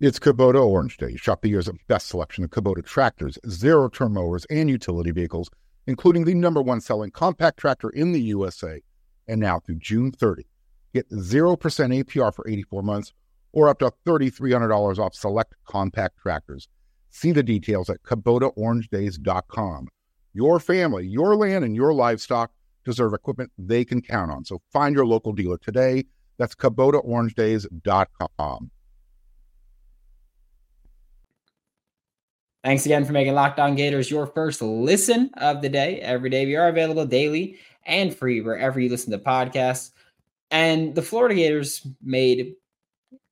It's 0.00 0.18
Kubota 0.18 0.64
Orange 0.64 0.96
Day. 0.96 1.16
Shop 1.16 1.42
the 1.42 1.50
year's 1.50 1.68
best 1.86 2.08
selection 2.08 2.42
of 2.42 2.50
Kubota 2.50 2.82
tractors, 2.82 3.38
zero 3.48 3.88
turn 3.88 4.14
mowers, 4.14 4.46
and 4.48 4.70
utility 4.70 5.10
vehicles, 5.10 5.50
including 5.86 6.24
the 6.24 6.32
number 6.32 6.62
one 6.62 6.80
selling 6.80 7.10
compact 7.10 7.58
tractor 7.58 7.90
in 7.90 8.12
the 8.12 8.20
USA. 8.22 8.80
And 9.28 9.40
now 9.40 9.60
through 9.60 9.76
June 9.76 10.10
30, 10.10 10.46
get 10.94 11.10
0% 11.10 11.58
APR 11.58 12.34
for 12.34 12.48
84 12.48 12.82
months 12.82 13.12
or 13.52 13.68
up 13.68 13.80
to 13.80 13.92
$3,300 14.06 14.98
off 14.98 15.14
select 15.14 15.54
compact 15.66 16.16
tractors. 16.18 16.68
See 17.10 17.32
the 17.32 17.42
details 17.42 17.90
at 17.90 18.02
KubotaOrangeDays.com. 18.02 19.88
Your 20.32 20.60
family, 20.60 21.04
your 21.06 21.36
land, 21.36 21.64
and 21.64 21.74
your 21.74 21.92
livestock 21.92 22.52
deserve 22.84 23.14
equipment 23.14 23.50
they 23.58 23.84
can 23.84 24.00
count 24.00 24.30
on. 24.30 24.44
So 24.44 24.62
find 24.72 24.94
your 24.94 25.06
local 25.06 25.32
dealer 25.32 25.58
today. 25.58 26.04
That's 26.38 26.54
KubotaOrangeDays.com. 26.54 28.70
Thanks 32.62 32.84
again 32.84 33.06
for 33.06 33.12
making 33.12 33.34
Locked 33.34 33.58
On 33.58 33.74
Gators 33.74 34.10
your 34.10 34.26
first 34.26 34.60
listen 34.60 35.30
of 35.38 35.62
the 35.62 35.70
day. 35.70 35.98
Every 36.00 36.28
day 36.28 36.44
we 36.44 36.56
are 36.56 36.68
available 36.68 37.06
daily 37.06 37.58
and 37.86 38.14
free 38.14 38.42
wherever 38.42 38.78
you 38.78 38.90
listen 38.90 39.10
to 39.12 39.18
podcasts. 39.18 39.92
And 40.50 40.94
the 40.94 41.00
Florida 41.00 41.34
Gators 41.34 41.86
made 42.02 42.54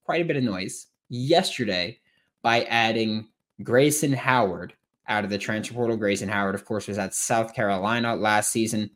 quite 0.05 0.23
a 0.23 0.25
bit 0.25 0.37
of 0.37 0.45
noise 0.45 0.87
yesterday 1.11 1.99
by 2.41 2.63
adding 2.65 3.29
Grayson 3.63 4.15
Howard 4.15 4.73
out 5.09 5.25
of 5.25 5.31
the 5.31 5.39
transfer 5.39 5.75
portal. 5.75 5.97
Grayson 5.97 6.29
Howard, 6.29 6.55
of 6.55 6.65
course, 6.65 6.87
was 6.87 6.99
at 6.99 7.15
South 7.15 7.55
Carolina 7.55 8.15
last 8.15 8.51
season. 8.51 8.91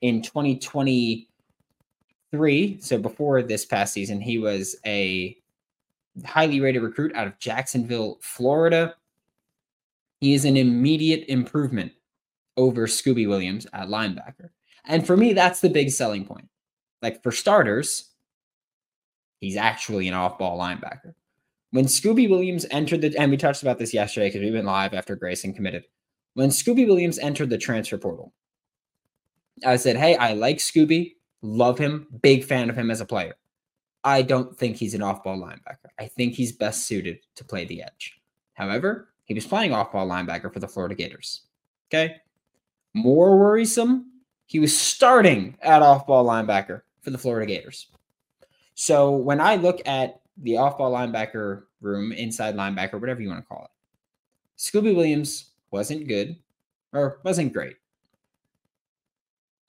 In 0.00 0.22
2023, 0.22 2.80
so 2.80 2.98
before 2.98 3.42
this 3.42 3.66
past 3.66 3.92
season, 3.92 4.20
he 4.20 4.38
was 4.38 4.76
a 4.86 5.36
highly 6.24 6.60
rated 6.60 6.82
recruit 6.82 7.14
out 7.14 7.26
of 7.26 7.38
Jacksonville, 7.38 8.18
Florida. 8.22 8.94
He 10.20 10.34
is 10.34 10.44
an 10.44 10.56
immediate 10.56 11.24
improvement 11.28 11.92
over 12.56 12.86
Scooby 12.86 13.28
Williams 13.28 13.66
at 13.72 13.88
linebacker. 13.88 14.50
And 14.84 15.06
for 15.06 15.16
me, 15.16 15.32
that's 15.32 15.60
the 15.60 15.68
big 15.68 15.90
selling 15.90 16.24
point. 16.24 16.48
Like 17.02 17.22
for 17.22 17.32
starters, 17.32 18.10
he's 19.40 19.56
actually 19.56 20.08
an 20.08 20.14
off 20.14 20.38
ball 20.38 20.58
linebacker. 20.58 21.14
When 21.72 21.84
Scooby 21.84 22.28
Williams 22.28 22.66
entered 22.70 23.00
the, 23.00 23.16
and 23.16 23.30
we 23.30 23.36
touched 23.36 23.62
about 23.62 23.78
this 23.78 23.94
yesterday 23.94 24.28
because 24.28 24.40
we 24.40 24.50
went 24.50 24.66
live 24.66 24.92
after 24.92 25.14
Grayson 25.14 25.54
committed. 25.54 25.84
When 26.34 26.50
Scooby 26.50 26.86
Williams 26.86 27.18
entered 27.18 27.50
the 27.50 27.58
transfer 27.58 27.98
portal, 27.98 28.32
I 29.64 29.76
said, 29.76 29.96
Hey, 29.96 30.16
I 30.16 30.32
like 30.32 30.58
Scooby, 30.58 31.14
love 31.42 31.78
him, 31.78 32.08
big 32.22 32.44
fan 32.44 32.70
of 32.70 32.76
him 32.76 32.90
as 32.90 33.00
a 33.00 33.06
player. 33.06 33.34
I 34.02 34.22
don't 34.22 34.56
think 34.56 34.76
he's 34.76 34.94
an 34.94 35.02
off 35.02 35.22
ball 35.22 35.38
linebacker. 35.38 35.90
I 35.98 36.06
think 36.06 36.34
he's 36.34 36.52
best 36.52 36.86
suited 36.86 37.18
to 37.36 37.44
play 37.44 37.66
the 37.66 37.82
edge. 37.82 38.20
However, 38.54 39.10
he 39.24 39.34
was 39.34 39.46
playing 39.46 39.72
off 39.72 39.92
ball 39.92 40.08
linebacker 40.08 40.52
for 40.52 40.58
the 40.58 40.68
Florida 40.68 40.94
Gators. 40.94 41.42
Okay. 41.88 42.16
More 42.94 43.38
worrisome, 43.38 44.10
he 44.46 44.58
was 44.58 44.76
starting 44.76 45.56
at 45.62 45.82
off 45.82 46.06
ball 46.06 46.26
linebacker 46.26 46.82
for 47.02 47.10
the 47.10 47.18
Florida 47.18 47.46
Gators. 47.46 47.86
So 48.74 49.12
when 49.12 49.40
I 49.40 49.56
look 49.56 49.80
at 49.86 50.20
the 50.40 50.56
off 50.56 50.78
ball 50.78 50.92
linebacker 50.92 51.64
room, 51.80 52.12
inside 52.12 52.54
linebacker, 52.54 53.00
whatever 53.00 53.20
you 53.20 53.28
want 53.28 53.40
to 53.40 53.46
call 53.46 53.64
it, 53.64 53.70
Scooby 54.58 54.94
Williams 54.94 55.50
wasn't 55.70 56.08
good 56.08 56.36
or 56.92 57.20
wasn't 57.24 57.52
great. 57.52 57.76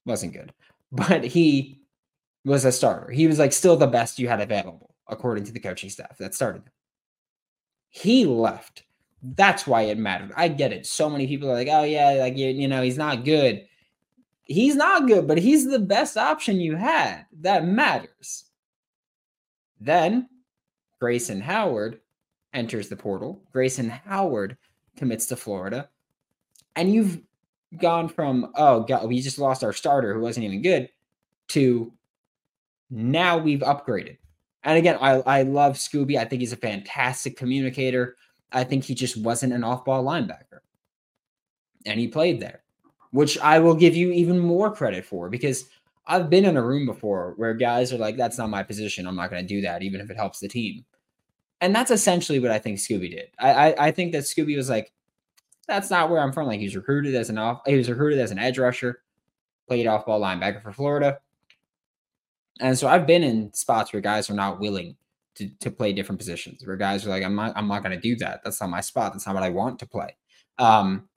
Wasn't 0.05 0.33
good, 0.33 0.51
but 0.91 1.23
he 1.23 1.81
was 2.43 2.65
a 2.65 2.71
starter. 2.71 3.11
He 3.11 3.27
was 3.27 3.39
like 3.39 3.53
still 3.53 3.77
the 3.77 3.87
best 3.87 4.19
you 4.19 4.27
had 4.27 4.41
available, 4.41 4.95
according 5.07 5.43
to 5.45 5.51
the 5.51 5.59
coaching 5.59 5.89
staff 5.89 6.17
that 6.17 6.33
started. 6.33 6.63
He 7.89 8.25
left 8.25 8.83
that's 9.21 9.67
why 9.67 9.83
it 9.83 9.97
mattered. 9.97 10.31
I 10.35 10.47
get 10.47 10.73
it. 10.73 10.85
So 10.85 11.09
many 11.09 11.27
people 11.27 11.49
are 11.49 11.53
like, 11.53 11.67
oh, 11.69 11.83
yeah, 11.83 12.11
like, 12.19 12.37
you, 12.37 12.47
you 12.47 12.67
know, 12.67 12.81
he's 12.81 12.97
not 12.97 13.23
good. 13.23 13.67
He's 14.43 14.75
not 14.75 15.07
good, 15.07 15.27
but 15.27 15.37
he's 15.37 15.69
the 15.69 15.79
best 15.79 16.17
option 16.17 16.59
you 16.59 16.75
had. 16.75 17.25
That 17.41 17.65
matters. 17.65 18.45
Then 19.79 20.27
Grayson 21.01 21.41
Howard 21.41 21.99
enters 22.53 22.87
the 22.87 22.95
portal. 22.95 23.41
Grayson 23.51 23.89
Howard 23.89 24.55
commits 24.95 25.25
to 25.27 25.35
Florida. 25.35 25.89
And 26.75 26.93
you've 26.93 27.21
gone 27.79 28.07
from, 28.07 28.51
oh, 28.55 28.81
God, 28.83 29.07
we 29.07 29.19
just 29.19 29.39
lost 29.39 29.63
our 29.63 29.73
starter 29.73 30.13
who 30.13 30.21
wasn't 30.21 30.45
even 30.45 30.61
good 30.61 30.89
to 31.49 31.91
now 32.91 33.37
we've 33.37 33.61
upgraded. 33.61 34.17
And 34.63 34.77
again, 34.77 34.97
I, 35.01 35.21
I 35.21 35.41
love 35.41 35.75
Scooby. 35.75 36.17
I 36.17 36.25
think 36.25 36.41
he's 36.41 36.53
a 36.53 36.57
fantastic 36.57 37.35
communicator. 37.35 38.15
I 38.51 38.63
think 38.63 38.83
he 38.83 38.93
just 38.93 39.17
wasn't 39.17 39.53
an 39.53 39.63
off 39.63 39.83
ball 39.83 40.03
linebacker. 40.03 40.59
And 41.87 41.99
he 41.99 42.07
played 42.09 42.39
there, 42.39 42.61
which 43.09 43.39
I 43.39 43.57
will 43.57 43.73
give 43.73 43.95
you 43.95 44.11
even 44.11 44.37
more 44.37 44.71
credit 44.71 45.03
for 45.03 45.29
because 45.29 45.65
I've 46.05 46.29
been 46.29 46.45
in 46.45 46.57
a 46.57 46.63
room 46.63 46.85
before 46.85 47.33
where 47.37 47.55
guys 47.55 47.91
are 47.91 47.97
like, 47.97 48.17
that's 48.17 48.37
not 48.37 48.51
my 48.51 48.61
position. 48.61 49.07
I'm 49.07 49.15
not 49.15 49.31
going 49.31 49.41
to 49.41 49.47
do 49.47 49.61
that, 49.61 49.81
even 49.81 49.99
if 49.99 50.11
it 50.11 50.17
helps 50.17 50.39
the 50.39 50.47
team. 50.47 50.85
And 51.61 51.75
that's 51.75 51.91
essentially 51.91 52.39
what 52.39 52.51
I 52.51 52.59
think 52.59 52.79
Scooby 52.79 53.11
did. 53.11 53.29
I, 53.39 53.51
I, 53.51 53.87
I 53.87 53.91
think 53.91 54.11
that 54.13 54.23
Scooby 54.23 54.57
was 54.57 54.69
like, 54.69 54.91
that's 55.67 55.89
not 55.89 56.09
where 56.09 56.19
I'm 56.19 56.33
from. 56.33 56.47
Like 56.47 56.59
he's 56.59 56.75
recruited 56.75 57.15
as 57.15 57.29
an 57.29 57.37
off, 57.37 57.61
he 57.65 57.75
was 57.75 57.89
recruited 57.89 58.19
as 58.19 58.31
an 58.31 58.39
edge 58.39 58.57
rusher, 58.57 59.03
played 59.67 59.87
off 59.87 60.05
ball 60.05 60.19
linebacker 60.19 60.61
for 60.61 60.73
Florida. 60.73 61.19
And 62.59 62.77
so 62.77 62.87
I've 62.87 63.07
been 63.07 63.23
in 63.23 63.53
spots 63.53 63.93
where 63.93 64.01
guys 64.01 64.29
are 64.29 64.33
not 64.33 64.59
willing 64.59 64.95
to, 65.35 65.49
to 65.59 65.71
play 65.71 65.93
different 65.93 66.19
positions, 66.19 66.65
where 66.65 66.75
guys 66.75 67.05
are 67.05 67.09
like, 67.09 67.23
I'm 67.23 67.35
not, 67.35 67.53
I'm 67.55 67.67
not 67.67 67.83
going 67.83 67.95
to 67.95 68.01
do 68.01 68.15
that. 68.17 68.41
That's 68.43 68.59
not 68.59 68.69
my 68.69 68.81
spot. 68.81 69.13
That's 69.13 69.25
not 69.25 69.35
what 69.35 69.43
I 69.43 69.49
want 69.49 69.79
to 69.79 69.85
play. 69.85 70.15
Um, 70.57 71.07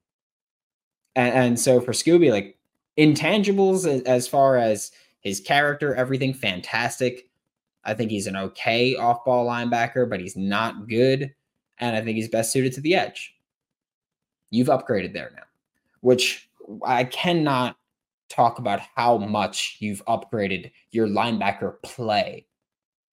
and, 1.16 1.34
and 1.34 1.60
so 1.60 1.80
for 1.80 1.92
Scooby, 1.92 2.30
like 2.30 2.58
intangibles 2.96 3.86
as 4.06 4.28
far 4.28 4.56
as 4.56 4.92
his 5.20 5.40
character, 5.40 5.94
everything 5.94 6.34
fantastic. 6.34 7.28
I 7.84 7.94
think 7.94 8.10
he's 8.10 8.26
an 8.26 8.36
okay 8.36 8.96
off 8.96 9.24
ball 9.24 9.46
linebacker, 9.46 10.08
but 10.08 10.20
he's 10.20 10.36
not 10.36 10.88
good. 10.88 11.34
And 11.78 11.96
I 11.96 12.00
think 12.00 12.16
he's 12.16 12.28
best 12.28 12.52
suited 12.52 12.72
to 12.74 12.80
the 12.80 12.94
edge. 12.94 13.34
You've 14.50 14.68
upgraded 14.68 15.12
there 15.12 15.32
now, 15.34 15.42
which 16.00 16.48
I 16.84 17.04
cannot 17.04 17.76
talk 18.28 18.58
about 18.58 18.80
how 18.94 19.18
much 19.18 19.76
you've 19.80 20.04
upgraded 20.06 20.70
your 20.90 21.06
linebacker 21.06 21.82
play, 21.82 22.46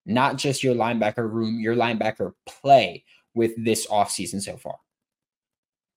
not 0.05 0.37
just 0.37 0.63
your 0.63 0.75
linebacker 0.75 1.29
room, 1.29 1.59
your 1.59 1.75
linebacker 1.75 2.33
play 2.45 3.03
with 3.33 3.51
this 3.63 3.87
offseason 3.87 4.41
so 4.41 4.57
far. 4.57 4.75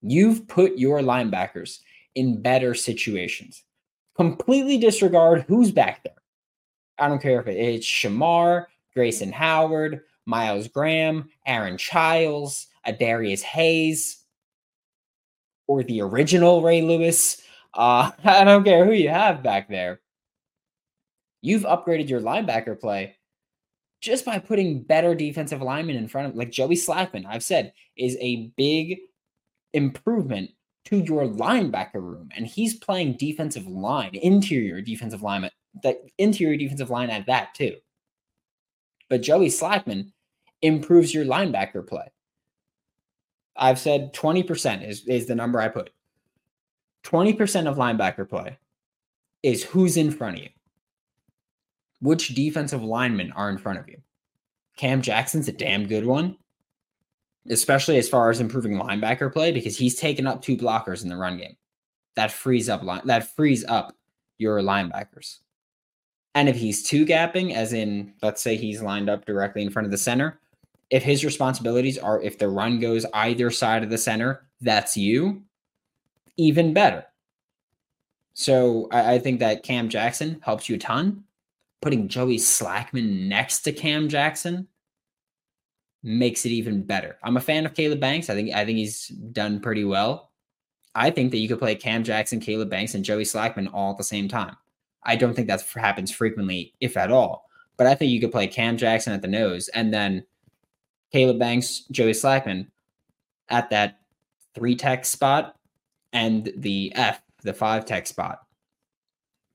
You've 0.02 0.46
put 0.48 0.76
your 0.76 1.00
linebackers 1.00 1.80
in 2.14 2.42
better 2.42 2.74
situations. 2.74 3.62
Completely 4.16 4.78
disregard 4.78 5.44
who's 5.48 5.72
back 5.72 6.04
there. 6.04 6.14
I 6.98 7.08
don't 7.08 7.22
care 7.22 7.40
if 7.40 7.46
it's 7.46 7.86
Shamar, 7.86 8.66
Grayson 8.94 9.32
Howard, 9.32 10.02
Myles 10.26 10.68
Graham, 10.68 11.28
Aaron 11.46 11.76
Chiles, 11.76 12.68
Adarius 12.86 13.42
Hayes, 13.42 14.24
or 15.66 15.82
the 15.82 16.00
original 16.00 16.62
Ray 16.62 16.82
Lewis. 16.82 17.42
Uh, 17.72 18.10
I 18.24 18.44
don't 18.44 18.64
care 18.64 18.84
who 18.84 18.92
you 18.92 19.08
have 19.08 19.42
back 19.42 19.68
there. 19.68 20.00
You've 21.42 21.64
upgraded 21.64 22.08
your 22.08 22.20
linebacker 22.20 22.78
play 22.78 23.16
just 24.00 24.24
by 24.24 24.38
putting 24.38 24.82
better 24.82 25.14
defensive 25.14 25.62
linemen 25.62 25.96
in 25.96 26.08
front 26.08 26.28
of 26.28 26.36
like 26.36 26.50
Joey 26.50 26.76
Slackman, 26.76 27.24
I've 27.26 27.42
said, 27.42 27.72
is 27.96 28.16
a 28.20 28.52
big 28.56 28.98
improvement 29.72 30.50
to 30.86 30.98
your 30.98 31.22
linebacker 31.22 32.02
room. 32.02 32.28
And 32.36 32.46
he's 32.46 32.74
playing 32.74 33.16
defensive 33.16 33.66
line, 33.66 34.14
interior 34.14 34.82
defensive 34.82 35.22
line, 35.22 35.48
the 35.82 35.98
interior 36.18 36.56
defensive 36.56 36.90
line 36.90 37.10
at 37.10 37.26
that 37.26 37.54
too. 37.54 37.76
But 39.08 39.22
Joey 39.22 39.48
Slackman 39.48 40.12
improves 40.62 41.12
your 41.12 41.24
linebacker 41.24 41.86
play. 41.86 42.08
I've 43.56 43.78
said 43.78 44.12
20% 44.14 44.88
is, 44.88 45.06
is 45.06 45.26
the 45.26 45.34
number 45.34 45.60
I 45.60 45.68
put. 45.68 45.90
20% 47.04 47.68
of 47.68 47.76
linebacker 47.76 48.28
play 48.28 48.58
is 49.42 49.62
who's 49.62 49.96
in 49.96 50.10
front 50.10 50.38
of 50.38 50.42
you. 50.42 50.48
Which 52.00 52.34
defensive 52.34 52.82
linemen 52.82 53.32
are 53.32 53.50
in 53.50 53.58
front 53.58 53.78
of 53.78 53.88
you? 53.88 53.98
Cam 54.76 55.02
Jackson's 55.02 55.48
a 55.48 55.52
damn 55.52 55.86
good 55.86 56.04
one, 56.04 56.36
especially 57.48 57.98
as 57.98 58.08
far 58.08 58.30
as 58.30 58.40
improving 58.40 58.72
linebacker 58.72 59.32
play 59.32 59.52
because 59.52 59.76
he's 59.76 59.94
taken 59.94 60.26
up 60.26 60.42
two 60.42 60.56
blockers 60.56 61.02
in 61.02 61.08
the 61.08 61.16
run 61.16 61.36
game. 61.36 61.56
That 62.16 62.32
frees 62.32 62.68
up 62.68 62.82
line 62.82 63.02
that 63.06 63.34
frees 63.34 63.64
up 63.64 63.94
your 64.38 64.60
linebackers. 64.60 65.38
And 66.34 66.48
if 66.48 66.56
he's 66.56 66.82
two 66.82 67.06
gapping, 67.06 67.54
as 67.54 67.72
in, 67.72 68.12
let's 68.22 68.42
say 68.42 68.56
he's 68.56 68.82
lined 68.82 69.08
up 69.08 69.24
directly 69.24 69.62
in 69.62 69.70
front 69.70 69.86
of 69.86 69.92
the 69.92 69.98
center, 69.98 70.40
if 70.90 71.02
his 71.02 71.24
responsibilities 71.24 71.98
are 71.98 72.20
if 72.22 72.38
the 72.38 72.48
run 72.48 72.80
goes 72.80 73.06
either 73.14 73.50
side 73.50 73.82
of 73.82 73.90
the 73.90 73.98
center, 73.98 74.46
that's 74.60 74.96
you, 74.96 75.42
even 76.36 76.74
better. 76.74 77.04
So 78.34 78.88
I, 78.90 79.14
I 79.14 79.18
think 79.18 79.40
that 79.40 79.62
Cam 79.62 79.88
Jackson 79.88 80.40
helps 80.42 80.68
you 80.68 80.74
a 80.74 80.78
ton. 80.78 81.24
Putting 81.80 82.08
Joey 82.08 82.38
Slackman 82.38 83.28
next 83.28 83.60
to 83.60 83.72
Cam 83.72 84.08
Jackson 84.08 84.66
makes 86.02 86.44
it 86.44 86.50
even 86.50 86.82
better. 86.82 87.18
I'm 87.22 87.36
a 87.36 87.40
fan 87.40 87.66
of 87.66 87.74
Caleb 87.74 88.00
Banks. 88.00 88.30
I 88.30 88.34
think 88.34 88.54
I 88.54 88.64
think 88.64 88.78
he's 88.78 89.08
done 89.08 89.60
pretty 89.60 89.84
well. 89.84 90.30
I 90.94 91.10
think 91.10 91.30
that 91.32 91.38
you 91.38 91.48
could 91.48 91.58
play 91.58 91.74
Cam 91.74 92.04
Jackson, 92.04 92.40
Caleb 92.40 92.70
Banks, 92.70 92.94
and 92.94 93.04
Joey 93.04 93.24
Slackman 93.24 93.68
all 93.72 93.92
at 93.92 93.98
the 93.98 94.04
same 94.04 94.28
time. 94.28 94.56
I 95.04 95.16
don't 95.16 95.34
think 95.34 95.48
that 95.48 95.62
happens 95.74 96.10
frequently, 96.10 96.74
if 96.80 96.96
at 96.96 97.12
all. 97.12 97.48
But 97.76 97.86
I 97.86 97.94
think 97.94 98.10
you 98.10 98.20
could 98.20 98.32
play 98.32 98.46
Cam 98.46 98.76
Jackson 98.76 99.12
at 99.12 99.22
the 99.22 99.28
nose 99.28 99.68
and 99.68 99.92
then 99.92 100.24
Caleb 101.12 101.38
Banks, 101.38 101.80
Joey 101.90 102.12
Slackman 102.12 102.68
at 103.48 103.70
that 103.70 104.00
three 104.54 104.76
tech 104.76 105.04
spot 105.04 105.56
and 106.12 106.52
the 106.56 106.92
F, 106.94 107.20
the 107.42 107.52
five 107.54 107.84
tech 107.84 108.06
spot. 108.06 108.40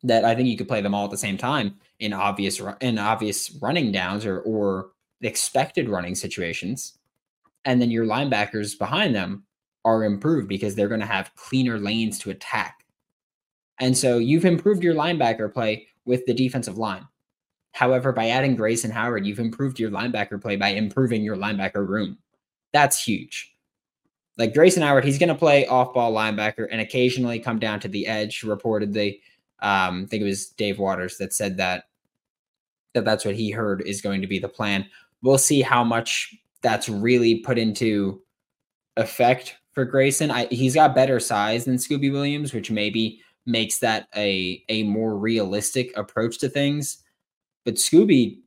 That 0.04 0.24
I 0.24 0.36
think 0.36 0.48
you 0.48 0.58
could 0.58 0.68
play 0.68 0.82
them 0.82 0.96
all 0.96 1.06
at 1.06 1.12
the 1.12 1.18
same 1.18 1.38
time 1.38 1.76
in 2.00 2.14
obvious 2.14 2.62
in 2.80 2.98
obvious 2.98 3.52
running 3.62 3.92
downs 3.92 4.26
or 4.26 4.40
or 4.42 4.92
expected 5.22 5.90
running 5.90 6.16
situations. 6.16 6.98
And 7.66 7.82
then 7.82 7.92
your 7.92 8.06
linebackers 8.06 8.80
behind 8.80 9.14
them 9.14 9.44
are 9.84 10.06
improved 10.06 10.48
because 10.48 10.76
they're 10.76 10.88
going 10.88 11.02
to 11.02 11.06
have 11.06 11.36
cleaner 11.36 11.78
lanes 11.78 12.20
to 12.20 12.30
attack 12.30 12.86
and 13.80 13.98
so 13.98 14.18
you've 14.18 14.46
improved 14.46 14.84
your 14.84 14.96
linebacker 14.96 15.52
play 15.54 15.88
with 16.06 16.26
the 16.26 16.34
defensive 16.34 16.78
line. 16.78 17.08
However, 17.72 18.12
by 18.12 18.30
adding 18.30 18.56
Grayson 18.56 18.92
Howard, 18.92 19.26
you've 19.26 19.40
improved 19.40 19.80
your 19.80 19.92
linebacker 19.92 20.42
play 20.42 20.56
by 20.56 20.70
improving 20.70 21.24
your 21.24 21.38
linebacker 21.38 21.88
room. 21.88 22.18
That's 22.74 23.02
huge. 23.02 23.56
Like 24.38 24.54
Grayson 24.54 24.84
Howard, 24.84 25.06
he's 25.06 25.20
going 25.20 25.30
to 25.30 25.36
play 25.36 25.68
off 25.68 25.94
ball 25.94 26.14
linebacker 26.14 26.68
and 26.72 26.82
occasionally 26.82 27.40
come 27.40 27.60
down 27.60 27.80
to 27.82 27.88
the 27.88 28.08
edge. 28.08 28.42
Reportedly, 28.42 29.22
um, 29.62 30.04
I 30.04 30.08
think 30.08 30.22
it 30.22 30.26
was 30.26 30.48
Dave 30.48 30.80
Waters 30.80 31.18
that 31.18 31.34
said 31.34 31.58
that 31.58 31.86
that 32.94 33.06
that's 33.06 33.26
what 33.26 33.36
he 33.36 33.52
heard 33.52 33.82
is 33.86 34.02
going 34.02 34.22
to 34.22 34.28
be 34.28 34.40
the 34.40 34.50
plan. 34.50 34.86
We'll 35.22 35.38
see 35.38 35.62
how 35.62 35.84
much 35.84 36.36
that's 36.62 36.90
really 36.90 37.40
put 37.40 37.58
into 37.58 38.22
effect 38.98 39.56
for 39.74 39.86
Grayson. 39.86 40.32
I, 40.32 40.48
he's 40.48 40.76
got 40.76 40.96
better 40.96 41.20
size 41.20 41.66
than 41.66 41.76
Scooby 41.76 42.12
Williams, 42.12 42.54
which 42.54 42.72
maybe 42.72 43.22
makes 43.50 43.80
that 43.80 44.08
a 44.16 44.64
a 44.70 44.84
more 44.84 45.18
realistic 45.18 45.96
approach 45.98 46.38
to 46.40 46.50
things. 46.50 47.04
But 47.66 47.76
Scooby 47.76 48.40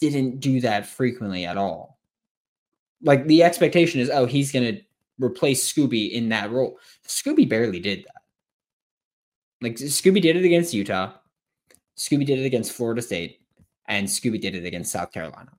didn't 0.00 0.40
do 0.40 0.60
that 0.60 0.86
frequently 0.86 1.44
at 1.44 1.56
all. 1.56 1.98
Like 3.02 3.26
the 3.26 3.42
expectation 3.42 4.00
is, 4.00 4.10
oh, 4.10 4.26
he's 4.26 4.52
to 4.52 4.80
replace 5.18 5.70
Scooby 5.70 6.10
in 6.10 6.30
that 6.30 6.50
role. 6.50 6.78
Scooby 7.06 7.48
barely 7.48 7.80
did 7.80 8.04
that. 8.04 8.22
Like 9.60 9.74
Scooby 9.74 10.20
did 10.20 10.36
it 10.36 10.44
against 10.44 10.74
Utah, 10.74 11.12
Scooby 11.96 12.26
did 12.26 12.38
it 12.38 12.46
against 12.46 12.72
Florida 12.72 13.02
State, 13.02 13.40
and 13.86 14.06
Scooby 14.06 14.40
did 14.40 14.54
it 14.54 14.64
against 14.64 14.92
South 14.92 15.12
Carolina. 15.12 15.52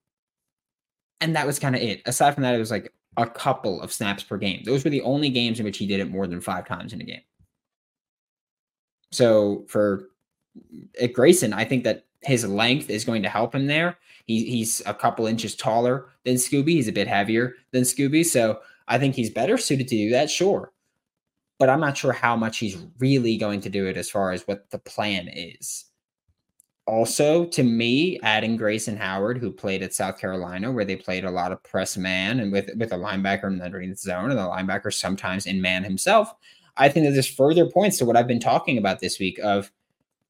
And 1.22 1.36
that 1.36 1.48
was 1.48 1.60
kind 1.60 1.76
of 1.76 1.82
it. 1.82 2.02
Aside 2.06 2.34
from 2.34 2.44
that, 2.44 2.56
it 2.56 2.60
was 2.60 2.72
like 2.72 2.92
a 3.18 3.26
couple 3.26 3.82
of 3.82 3.94
snaps 3.94 4.24
per 4.24 4.38
game. 4.38 4.62
Those 4.66 4.84
were 4.84 4.90
the 4.90 5.02
only 5.02 5.30
games 5.30 5.60
in 5.60 5.66
which 5.66 5.78
he 5.78 5.88
did 5.88 6.02
it 6.02 6.12
more 6.12 6.28
than 6.28 6.42
five 6.42 6.68
times 6.68 6.94
in 6.94 7.02
a 7.02 7.06
game. 7.06 7.22
So 9.16 9.66
for 9.68 10.10
at 11.02 11.14
Grayson, 11.14 11.54
I 11.54 11.66
think 11.66 11.84
that 11.84 12.06
his 12.22 12.46
length 12.46 12.90
is 12.90 13.06
going 13.06 13.24
to 13.24 13.30
help 13.30 13.54
him 13.54 13.68
there. 13.68 13.98
He, 14.26 14.46
he's 14.46 14.82
a 14.86 14.94
couple 14.94 15.28
inches 15.28 15.56
taller 15.56 16.08
than 16.24 16.36
Scooby. 16.36 16.70
He's 16.70 16.88
a 16.88 16.94
bit 16.94 17.08
heavier 17.08 17.54
than 17.72 17.84
Scooby. 17.84 18.26
So 18.26 18.60
I 18.88 18.98
think 18.98 19.16
he's 19.16 19.30
better 19.30 19.58
suited 19.58 19.88
to 19.90 19.96
do 19.96 20.10
that, 20.12 20.30
sure. 20.30 20.72
But 21.60 21.70
I'm 21.70 21.80
not 21.80 21.98
sure 21.98 22.12
how 22.12 22.36
much 22.36 22.58
he's 22.58 22.78
really 23.00 23.38
going 23.38 23.62
to 23.62 23.70
do 23.70 23.86
it 23.88 23.98
as 23.98 24.10
far 24.10 24.32
as 24.32 24.44
what 24.48 24.70
the 24.72 24.80
plan 24.80 25.30
is. 25.30 25.86
Also, 26.88 27.46
to 27.46 27.64
me, 27.64 28.20
adding 28.22 28.58
Grayson 28.58 28.98
Howard, 28.98 29.38
who 29.40 29.52
played 29.52 29.82
at 29.82 29.94
South 29.94 30.20
Carolina, 30.20 30.72
where 30.72 30.86
they 30.86 30.96
played 30.96 31.26
a 31.26 31.32
lot 31.32 31.52
of 31.52 31.64
press 31.64 31.98
man 31.98 32.40
and 32.40 32.52
with, 32.52 32.70
with 32.78 32.92
a 32.92 32.98
linebacker 32.98 33.46
in 33.46 33.58
the 33.58 33.66
underneath 33.66 33.98
zone, 33.98 34.30
and 34.30 34.38
the 34.38 34.44
linebacker 34.44 34.94
sometimes 34.94 35.46
in 35.48 35.62
man 35.62 35.84
himself, 35.84 36.34
I 36.78 36.90
think 36.90 37.06
that 37.06 37.14
this 37.14 37.28
further 37.28 37.66
points 37.66 37.98
to 37.98 38.06
what 38.06 38.18
I've 38.18 38.28
been 38.28 38.40
talking 38.40 38.78
about 38.78 39.00
this 39.00 39.20
week 39.20 39.40
of 39.40 39.72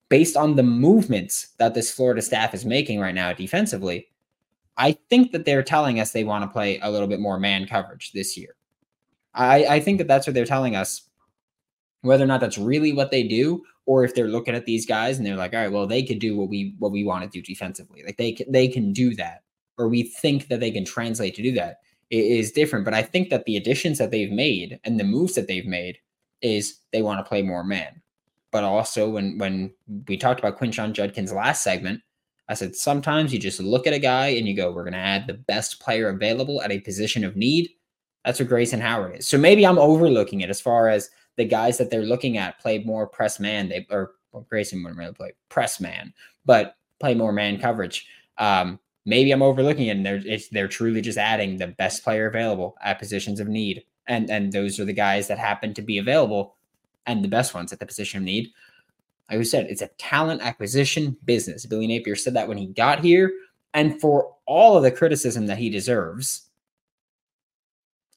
based 0.10 0.38
on 0.38 0.56
the 0.56 0.64
movements 0.64 1.48
that 1.58 1.74
this 1.74 1.92
Florida 1.92 2.22
staff 2.22 2.54
is 2.54 2.66
making 2.66 3.00
right 3.00 3.16
now 3.16 3.34
defensively, 3.34 4.08
I 4.78 4.92
think 5.10 5.32
that 5.32 5.46
they're 5.46 5.64
telling 5.64 6.00
us 6.00 6.12
they 6.12 6.24
want 6.24 6.44
to 6.44 6.48
play 6.48 6.80
a 6.80 6.92
little 6.92 7.08
bit 7.08 7.20
more 7.20 7.40
man 7.40 7.66
coverage 7.66 8.12
this 8.12 8.38
year. 8.38 8.56
I, 9.34 9.66
I 9.66 9.80
think 9.80 9.98
that 9.98 10.08
that's 10.08 10.28
what 10.28 10.34
they're 10.34 10.46
telling 10.46 10.76
us. 10.76 11.02
Whether 12.02 12.24
or 12.24 12.28
not 12.28 12.40
that's 12.40 12.60
really 12.60 12.94
what 12.94 13.10
they 13.10 13.24
do, 13.24 13.64
or 13.88 14.04
if 14.04 14.14
they're 14.14 14.28
looking 14.28 14.54
at 14.54 14.66
these 14.66 14.86
guys 14.86 15.18
and 15.18 15.26
they're 15.26 15.36
like, 15.36 15.56
all 15.56 15.60
right, 15.60 15.72
well, 15.72 15.88
they 15.88 16.04
could 16.04 16.20
do 16.20 16.38
what 16.38 16.50
we 16.50 16.76
what 16.78 16.92
we 16.92 17.04
want 17.04 17.24
to 17.24 17.30
do 17.30 17.42
defensively. 17.42 18.04
Like 18.06 18.18
they 18.18 18.32
can, 18.32 18.52
they 18.52 18.68
can 18.68 18.94
do 18.94 19.16
that, 19.16 19.42
or 19.80 19.88
we 19.88 20.04
think 20.04 20.48
that 20.50 20.60
they 20.60 20.70
can 20.70 20.86
translate 20.86 21.34
to 21.36 21.42
do 21.42 21.52
that. 21.54 21.78
It 22.12 22.24
is 22.24 22.52
different. 22.52 22.86
But 22.86 22.94
I 22.94 23.02
think 23.02 23.32
that 23.32 23.46
the 23.46 23.58
additions 23.58 23.98
that 23.98 24.12
they've 24.12 24.32
made 24.32 24.80
and 24.84 25.00
the 25.00 25.04
moves 25.04 25.34
that 25.34 25.48
they've 25.48 25.66
made 25.66 25.98
is 26.46 26.80
they 26.92 27.02
want 27.02 27.20
to 27.20 27.28
play 27.28 27.42
more 27.42 27.64
man. 27.64 28.02
But 28.52 28.64
also 28.64 29.10
when 29.10 29.38
when 29.38 29.74
we 30.08 30.18
talked 30.18 30.40
about 30.40 30.58
Quinshon 30.58 30.94
Judkins 30.94 31.34
last 31.34 31.64
segment, 31.64 32.02
I 32.48 32.54
said 32.54 32.76
sometimes 32.76 33.34
you 33.34 33.40
just 33.40 33.60
look 33.60 33.88
at 33.88 33.94
a 33.94 34.00
guy 34.00 34.28
and 34.28 34.48
you 34.48 34.56
go, 34.56 34.72
we're 34.72 34.84
going 34.84 34.94
to 34.94 35.00
add 35.00 35.28
the 35.28 35.34
best 35.34 35.80
player 35.80 36.10
available 36.10 36.62
at 36.62 36.72
a 36.72 36.80
position 36.80 37.24
of 37.24 37.36
need. 37.36 37.70
That's 38.24 38.40
what 38.40 38.50
Grayson 38.50 38.80
Howard 38.80 39.18
is. 39.18 39.28
So 39.28 39.38
maybe 39.38 39.66
I'm 39.66 39.78
overlooking 39.78 40.42
it 40.42 40.50
as 40.50 40.62
far 40.62 40.88
as 40.88 41.10
the 41.38 41.46
guys 41.46 41.78
that 41.78 41.90
they're 41.90 42.04
looking 42.04 42.38
at 42.38 42.60
play 42.60 42.80
more 42.80 43.08
press 43.08 43.40
man. 43.40 43.70
They 43.70 43.86
or 43.90 44.14
well, 44.32 44.46
Grayson 44.50 44.84
wouldn't 44.84 45.00
really 45.00 45.14
play 45.14 45.34
press 45.50 45.80
man, 45.80 46.14
but 46.46 46.76
play 47.00 47.16
more 47.16 47.32
man 47.32 47.60
coverage. 47.60 48.08
Um, 48.38 48.80
maybe 49.06 49.32
I'm 49.32 49.42
overlooking 49.42 49.88
it, 49.88 49.98
and 49.98 50.06
they're 50.06 50.22
they're 50.52 50.68
truly 50.68 51.02
just 51.02 51.18
adding 51.18 51.58
the 51.58 51.68
best 51.68 52.04
player 52.04 52.28
available 52.28 52.76
at 52.84 53.00
positions 53.00 53.40
of 53.40 53.48
need, 53.48 53.84
and 54.08 54.30
and 54.30 54.52
those 54.52 54.80
are 54.80 54.86
the 54.86 54.94
guys 54.94 55.28
that 55.28 55.40
happen 55.40 55.74
to 55.74 55.82
be 55.82 55.98
available, 55.98 56.56
and 57.06 57.24
the 57.24 57.30
best 57.30 57.54
ones 57.54 57.72
at 57.74 57.80
the 57.80 57.86
position 57.86 58.20
of 58.20 58.24
need. 58.24 58.52
Like 59.30 59.40
we 59.40 59.46
said, 59.46 59.68
it's 59.70 59.82
a 59.82 59.90
talent 59.98 60.42
acquisition 60.42 61.18
business. 61.26 61.66
Billy 61.66 61.88
Napier 61.88 62.16
said 62.16 62.36
that 62.36 62.48
when 62.48 62.58
he 62.58 62.68
got 62.68 63.00
here, 63.00 63.32
and 63.74 64.00
for 64.00 64.36
all 64.46 64.78
of 64.78 64.84
the 64.84 64.92
criticism 64.92 65.48
that 65.48 65.58
he 65.58 65.70
deserves, 65.70 66.48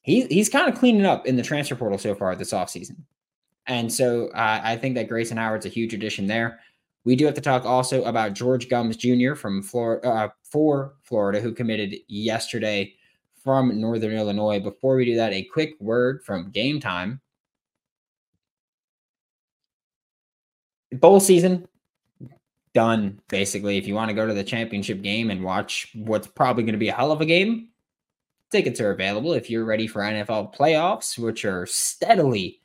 he, 0.03 0.27
he's 0.27 0.49
kind 0.49 0.73
of 0.73 0.79
cleaning 0.79 1.07
up 1.07 1.27
in 1.27 1.37
the 1.37 1.43
transfer 1.43 1.75
portal 1.75 1.99
so 1.99 2.15
far 2.15 2.35
this 2.37 2.53
offseason. 2.53 2.97
And 3.67 3.93
so 3.93 4.29
uh, 4.29 4.61
I 4.63 4.77
think 4.77 4.95
that 4.95 5.09
Grayson 5.09 5.37
Howard's 5.37 5.67
a 5.67 5.71
huge 5.71 5.93
addition 5.95 6.27
there. 6.27 6.61
We 7.05 7.17
do 7.17 7.27
have 7.27 7.35
to 7.35 7.41
talk 7.41 7.65
also 7.65 8.03
about 8.05 8.35
George 8.35 8.69
Gumbs 8.69 8.97
Jr. 8.97 9.35
from 9.35 9.63
Florida, 9.63 10.09
uh, 10.09 10.29
for 10.43 10.95
Florida, 11.03 11.41
who 11.41 11.53
committed 11.53 11.97
yesterday 12.09 12.95
from 13.49 13.81
Northern 13.81 14.13
Illinois. 14.13 14.61
Before 14.61 14.95
we 14.95 15.07
do 15.07 15.17
that, 15.17 15.33
a 15.33 15.43
quick 15.43 15.75
word 15.81 16.23
from 16.23 16.51
Game 16.51 16.81
Time. 16.81 17.19
Bowl 20.93 21.19
season 21.19 21.67
done 22.75 23.19
basically. 23.31 23.79
If 23.79 23.87
you 23.87 23.95
want 23.95 24.11
to 24.11 24.15
go 24.15 24.27
to 24.27 24.35
the 24.35 24.45
championship 24.45 25.01
game 25.01 25.31
and 25.31 25.43
watch 25.43 25.91
what's 25.95 26.27
probably 26.27 26.63
going 26.63 26.75
to 26.75 26.79
be 26.79 26.91
a 26.91 26.95
hell 26.95 27.11
of 27.11 27.23
a 27.23 27.25
game, 27.25 27.71
tickets 28.53 28.83
are 28.83 28.91
available. 28.91 29.33
If 29.33 29.49
you're 29.49 29.65
ready 29.65 29.87
for 29.87 30.03
NFL 30.03 30.55
playoffs, 30.55 31.17
which 31.17 31.47
are 31.47 31.65
steadily 31.65 32.61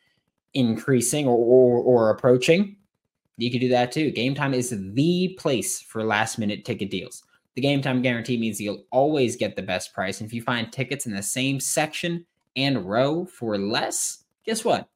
increasing 0.54 1.28
or, 1.28 1.38
or, 1.38 1.82
or 1.82 2.10
approaching, 2.10 2.76
you 3.38 3.50
can 3.50 3.62
do 3.62 3.70
that 3.70 3.94
too. 3.94 4.12
Game 4.12 4.36
time 4.36 4.54
is 4.54 4.78
the 4.94 5.34
place 5.40 5.82
for 5.82 6.04
last 6.04 6.38
minute 6.38 6.66
ticket 6.66 6.92
deals. 6.92 7.24
The 7.56 7.62
game 7.62 7.82
time 7.82 8.02
guarantee 8.02 8.38
means 8.38 8.60
you'll 8.60 8.86
always 8.92 9.36
get 9.36 9.56
the 9.56 9.62
best 9.62 9.94
price. 9.94 10.20
And 10.20 10.28
if 10.28 10.34
you 10.34 10.42
find 10.42 10.72
tickets 10.72 11.06
in 11.06 11.14
the 11.14 11.22
same 11.22 11.60
section 11.60 12.26
and 12.56 12.90
row 12.90 13.26
for 13.26 13.58
less, 13.58 14.24
guess 14.46 14.66
what? 14.66 14.90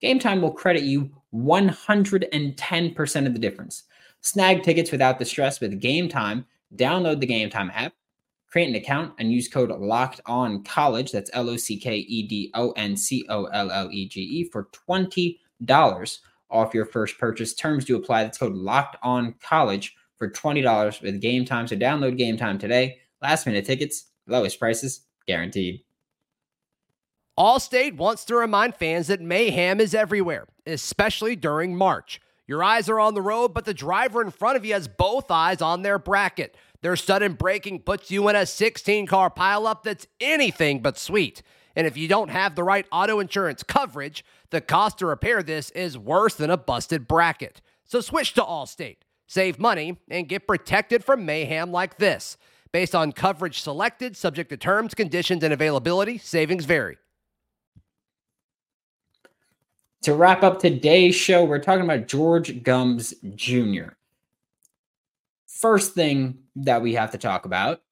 Game 0.00 0.20
time 0.20 0.40
will 0.40 0.52
credit 0.52 0.84
you 0.84 1.10
110% 1.34 3.26
of 3.26 3.32
the 3.32 3.38
difference. 3.38 3.84
Snag 4.20 4.62
tickets 4.62 4.92
without 4.92 5.18
the 5.18 5.24
stress 5.24 5.60
with 5.60 5.80
Game 5.80 6.08
Time. 6.08 6.46
Download 6.76 7.20
the 7.20 7.26
Game 7.26 7.50
Time 7.50 7.70
app, 7.74 7.94
create 8.50 8.68
an 8.68 8.74
account, 8.74 9.14
and 9.18 9.32
use 9.32 9.48
code 9.48 9.70
Locked 9.70 10.20
On 10.26 10.62
College. 10.64 11.12
That's 11.12 11.30
L 11.32 11.50
O 11.50 11.56
C 11.56 11.78
K 11.78 11.96
E 11.96 12.26
D 12.26 12.50
O 12.54 12.72
N 12.72 12.96
C 12.96 13.24
O 13.28 13.44
L 13.46 13.70
L 13.70 13.90
E 13.90 14.08
G 14.08 14.20
E 14.20 14.44
for 14.44 14.68
twenty 14.72 15.40
dollars 15.64 16.20
off 16.50 16.74
your 16.74 16.84
first 16.84 17.18
purchase. 17.18 17.54
Terms 17.54 17.84
do 17.84 17.96
apply. 17.96 18.24
That's 18.24 18.38
code 18.38 18.54
Locked 18.54 18.96
On 19.02 19.34
College 19.40 19.96
for 20.18 20.28
twenty 20.28 20.60
dollars 20.60 21.00
with 21.00 21.20
Game 21.20 21.44
Time. 21.44 21.66
So 21.66 21.76
download 21.76 22.18
Game 22.18 22.36
Time 22.36 22.58
today. 22.58 22.98
Last 23.22 23.46
minute 23.46 23.64
tickets, 23.64 24.10
lowest 24.26 24.58
prices 24.58 25.02
guaranteed. 25.26 25.80
Allstate 27.38 27.96
wants 27.96 28.24
to 28.24 28.36
remind 28.36 28.74
fans 28.74 29.06
that 29.06 29.20
mayhem 29.20 29.80
is 29.80 29.94
everywhere, 29.94 30.46
especially 30.66 31.36
during 31.36 31.76
March. 31.76 32.20
Your 32.48 32.64
eyes 32.64 32.88
are 32.88 32.98
on 32.98 33.14
the 33.14 33.22
road, 33.22 33.54
but 33.54 33.64
the 33.64 33.74
driver 33.74 34.22
in 34.22 34.30
front 34.30 34.56
of 34.56 34.64
you 34.64 34.72
has 34.72 34.88
both 34.88 35.30
eyes 35.30 35.62
on 35.62 35.82
their 35.82 35.98
bracket. 35.98 36.56
Their 36.80 36.96
sudden 36.96 37.34
braking 37.34 37.80
puts 37.80 38.10
you 38.10 38.28
in 38.28 38.36
a 38.36 38.46
16 38.46 39.06
car 39.06 39.30
pileup 39.30 39.82
that's 39.82 40.06
anything 40.20 40.80
but 40.80 40.98
sweet. 40.98 41.42
And 41.76 41.86
if 41.86 41.96
you 41.96 42.08
don't 42.08 42.30
have 42.30 42.54
the 42.54 42.64
right 42.64 42.86
auto 42.90 43.20
insurance 43.20 43.62
coverage, 43.62 44.24
the 44.50 44.60
cost 44.60 44.98
to 44.98 45.06
repair 45.06 45.42
this 45.42 45.70
is 45.70 45.96
worse 45.98 46.34
than 46.34 46.50
a 46.50 46.56
busted 46.56 47.06
bracket. 47.06 47.60
So 47.84 48.00
switch 48.00 48.32
to 48.34 48.42
Allstate, 48.42 48.98
save 49.28 49.60
money, 49.60 49.96
and 50.10 50.28
get 50.28 50.48
protected 50.48 51.04
from 51.04 51.24
mayhem 51.24 51.70
like 51.70 51.98
this. 51.98 52.36
Based 52.72 52.94
on 52.94 53.12
coverage 53.12 53.60
selected, 53.60 54.16
subject 54.16 54.50
to 54.50 54.56
terms, 54.56 54.94
conditions, 54.94 55.44
and 55.44 55.52
availability, 55.52 56.18
savings 56.18 56.64
vary. 56.64 56.98
To 60.02 60.14
wrap 60.14 60.42
up 60.42 60.58
today's 60.58 61.14
show, 61.14 61.44
we're 61.44 61.58
talking 61.60 61.84
about 61.84 62.08
George 62.08 62.62
Gumbs 62.62 63.14
Jr. 63.34 63.90
First 65.46 65.94
thing 65.94 66.38
that 66.56 66.82
we 66.82 66.94
have 66.94 67.12
to 67.12 67.18
talk 67.18 67.46
about 67.46 67.82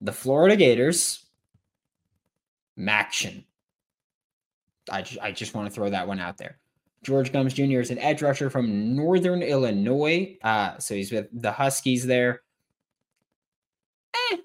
the 0.00 0.12
Florida 0.12 0.56
Gators, 0.56 1.24
Maction. 2.78 3.44
I 4.90 5.04
I 5.22 5.32
just 5.32 5.54
want 5.54 5.68
to 5.68 5.74
throw 5.74 5.90
that 5.90 6.06
one 6.08 6.20
out 6.20 6.36
there. 6.36 6.58
George 7.02 7.32
Gumbs 7.32 7.54
Jr. 7.54 7.80
is 7.80 7.90
an 7.90 7.98
edge 7.98 8.22
rusher 8.22 8.50
from 8.50 8.96
Northern 8.96 9.42
Illinois. 9.42 10.36
Uh, 10.42 10.76
so 10.78 10.94
he's 10.94 11.12
with 11.12 11.28
the 11.32 11.52
Huskies 11.52 12.06
there. 12.06 12.42
Eh, 14.32 14.36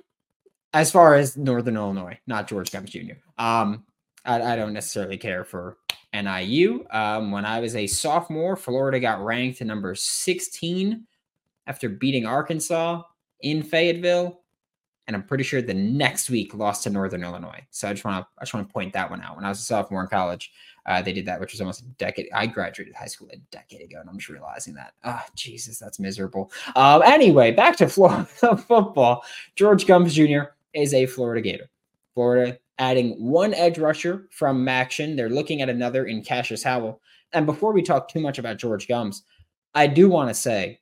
as 0.74 0.92
far 0.92 1.16
as 1.16 1.38
Northern 1.38 1.76
Illinois, 1.76 2.20
not 2.28 2.48
George 2.48 2.72
Gumbs 2.72 2.92
Jr. 2.92 3.14
Um, 3.38 3.86
I, 4.26 4.42
I 4.42 4.56
don't 4.56 4.74
necessarily 4.74 5.18
care 5.18 5.44
for 5.44 5.78
NIU. 6.14 6.86
Um, 6.92 7.32
when 7.32 7.46
I 7.46 7.60
was 7.60 7.76
a 7.76 7.88
sophomore, 7.88 8.56
Florida 8.56 9.00
got 9.00 9.24
ranked 9.24 9.60
to 9.60 9.66
number 9.66 9.96
16 9.96 11.06
after 11.68 11.90
beating 11.90 12.26
Arkansas 12.26 13.02
in 13.42 13.64
Fayetteville. 13.64 14.41
And 15.08 15.16
I'm 15.16 15.24
pretty 15.24 15.44
sure 15.44 15.62
the 15.62 15.74
next 15.74 16.30
week 16.30 16.54
lost 16.54 16.84
to 16.84 16.90
Northern 16.90 17.24
Illinois. 17.24 17.66
So 17.72 17.90
I 17.90 17.94
just 17.94 18.06
want 18.06 18.24
to 18.24 18.28
I 18.38 18.44
just 18.44 18.54
want 18.54 18.68
to 18.68 18.74
point 18.74 18.94
that 18.94 19.10
one 19.10 19.22
out. 19.22 19.36
When 19.36 19.46
I 19.46 19.50
was 19.50 19.60
a 19.60 19.64
sophomore 19.64 20.02
in 20.02 20.08
college, 20.08 20.52
uh, 20.86 21.02
they 21.02 21.14
did 21.14 21.26
that, 21.26 21.40
which 21.40 21.52
was 21.52 21.62
almost 21.62 21.82
a 21.82 21.88
decade. 21.98 22.30
I 22.34 22.46
graduated 22.48 22.96
high 22.96 23.08
school 23.08 23.30
a 23.34 23.38
decade 23.52 23.82
ago, 23.82 24.00
and 24.00 24.10
I'm 24.10 24.18
just 24.18 24.30
realizing 24.30 24.74
that. 24.76 24.94
Oh, 25.04 25.22
Jesus, 25.36 25.80
that's 25.80 26.00
miserable. 26.00 26.52
Um, 26.76 27.02
anyway, 27.04 27.52
back 27.52 27.76
to 27.78 27.88
Florida 27.90 28.26
football. 28.26 29.24
George 29.56 29.86
Gumbs 29.86 30.14
Jr. 30.14 30.54
is 30.74 30.94
a 30.94 31.06
Florida 31.06 31.42
Gator. 31.42 31.70
Florida 32.14 32.58
adding 32.80 33.12
one 33.12 33.54
edge 33.54 33.78
rusher 33.78 34.28
from 34.32 34.66
Maction. 34.66 35.16
They're 35.16 35.30
looking 35.30 35.62
at 35.62 35.70
another 35.70 36.06
in 36.06 36.24
Cassius 36.24 36.64
Howell. 36.64 37.00
And 37.32 37.46
before 37.46 37.74
we 37.74 37.84
talk 37.84 38.10
too 38.10 38.20
much 38.20 38.40
about 38.40 38.58
George 38.58 38.88
Gumbs, 38.88 39.24
I 39.76 39.88
do 39.88 40.10
want 40.10 40.30
to 40.30 40.34
say, 40.34 40.80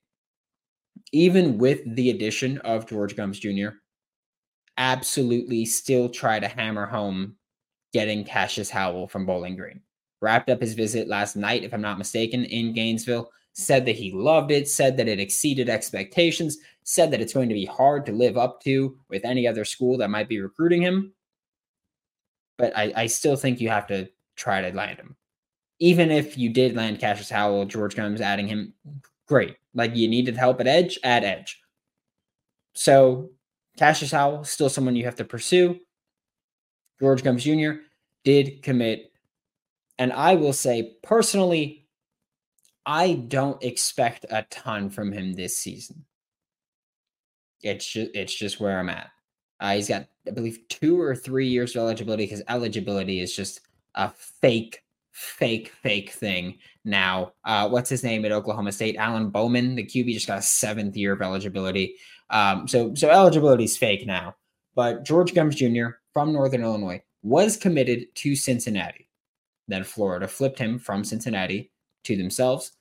even 1.12 1.58
with 1.58 1.82
the 1.95 2.10
addition 2.10 2.58
of 2.60 2.88
George 2.88 3.15
Gumbs 3.15 3.39
Jr., 3.39 3.69
absolutely 4.80 5.65
still 5.65 6.10
try 6.10 6.39
to 6.39 6.48
hammer 6.48 6.88
home 6.88 7.36
getting 7.94 8.24
Cassius 8.24 8.72
Howell 8.72 9.08
from 9.08 9.26
Bowling 9.28 9.56
Green. 9.56 9.82
Wrapped 10.22 10.50
up 10.50 10.62
his 10.62 10.74
visit 10.74 11.08
last 11.08 11.36
night, 11.36 11.63
if 11.63 11.74
I'm 11.74 11.82
not 11.82 11.98
mistaken, 12.00 12.46
in 12.46 12.74
Gainesville. 12.74 13.32
Said 13.54 13.86
that 13.86 13.96
he 13.96 14.12
loved 14.12 14.52
it, 14.52 14.68
said 14.68 14.98
that 14.98 15.08
it 15.08 15.20
exceeded 15.20 15.70
expectations, 15.70 16.58
said 16.84 17.12
that 17.12 17.22
it's 17.22 17.34
going 17.34 17.50
to 17.50 17.56
be 17.56 17.65
hard 17.65 18.06
to 18.08 18.12
live 18.12 18.38
up 18.38 18.62
to 18.63 18.98
with 19.10 19.24
any 19.24 19.46
other 19.48 19.65
school 19.65 19.98
that 19.98 20.10
might 20.10 20.30
be 20.30 20.39
recruiting 20.39 20.82
him 20.82 21.13
but 22.60 22.78
I, 22.78 22.92
I 22.96 23.06
still 23.08 23.38
think 23.38 23.60
you 23.60 23.70
have 23.70 23.88
to 23.88 24.10
try 24.36 24.62
to 24.62 24.76
land 24.76 25.00
him. 25.00 25.15
Even 25.80 26.12
if 26.12 26.38
you 26.38 26.50
did 26.50 26.76
land 26.76 27.00
Cassius 27.00 27.30
Howell, 27.30 27.65
George 27.65 27.96
Gumbs 27.96 28.22
adding 28.22 28.48
him, 28.48 28.74
great. 29.28 29.56
Like 29.74 29.96
you 29.96 30.10
needed 30.10 30.36
help 30.36 30.60
at 30.60 30.68
edge, 30.68 31.00
add 31.04 31.24
edge. 31.24 31.62
So 32.74 33.32
Cassius 33.80 34.12
Howell, 34.12 34.44
still 34.44 34.68
someone 34.68 34.98
you 34.98 35.06
have 35.06 35.15
to 35.15 35.24
pursue. 35.24 35.80
George 37.00 37.24
Gumbs 37.24 37.46
Jr. 37.46 37.72
did 38.26 38.62
commit. 38.62 39.13
And 39.98 40.12
I 40.12 40.36
will 40.36 40.52
say 40.52 40.98
personally, 41.02 41.88
I 42.86 43.13
don't 43.13 43.63
expect 43.63 44.26
a 44.30 44.46
ton 44.50 44.89
from 44.89 45.13
him 45.13 45.32
this 45.32 45.58
season. 45.58 46.04
It's 47.62 47.89
just 47.89 48.12
it's 48.13 48.38
just 48.38 48.60
where 48.60 48.80
I'm 48.80 48.89
at. 48.89 49.12
Uh, 49.62 49.76
he's 49.76 49.88
got, 49.88 50.08
I 50.28 50.32
believe, 50.32 50.60
two 50.68 51.00
or 51.00 51.15
three 51.15 51.48
years 51.48 51.74
of 51.76 51.82
eligibility 51.82 52.26
because 52.26 52.42
eligibility 52.50 53.22
is 53.22 53.34
just 53.34 53.62
a 53.96 54.10
fake 54.10 54.84
fake, 55.20 55.70
fake 55.82 56.12
thing 56.12 56.58
now. 56.86 57.34
Uh, 57.44 57.68
what's 57.70 57.89
his 57.89 58.04
name 58.04 58.24
at 58.26 58.32
Oklahoma 58.32 58.72
State? 58.72 58.96
Alan 58.96 59.30
Bowman, 59.30 59.76
the 59.76 59.86
QB, 59.86 60.13
just 60.13 60.28
got 60.28 60.39
a 60.39 60.42
seventh 60.42 60.96
year 60.96 61.13
of 61.13 61.22
eligibility. 61.22 61.96
Um, 62.30 62.68
so 62.68 62.94
so 62.96 63.10
eligibility 63.10 63.63
is 63.63 63.78
fake 63.78 64.06
now. 64.06 64.36
But 64.76 65.04
George 65.04 65.34
Gumbs 65.34 65.56
Jr. 65.56 65.88
from 66.13 66.32
Northern 66.32 66.63
Illinois 66.63 67.02
was 67.22 67.58
committed 67.58 68.06
to 68.15 68.36
Cincinnati. 68.36 69.10
Then 69.68 69.84
Florida 69.84 70.28
flipped 70.28 70.60
him 70.60 70.80
from 70.80 71.04
Cincinnati 71.04 71.72
to 72.06 72.15
themselves. 72.15 72.72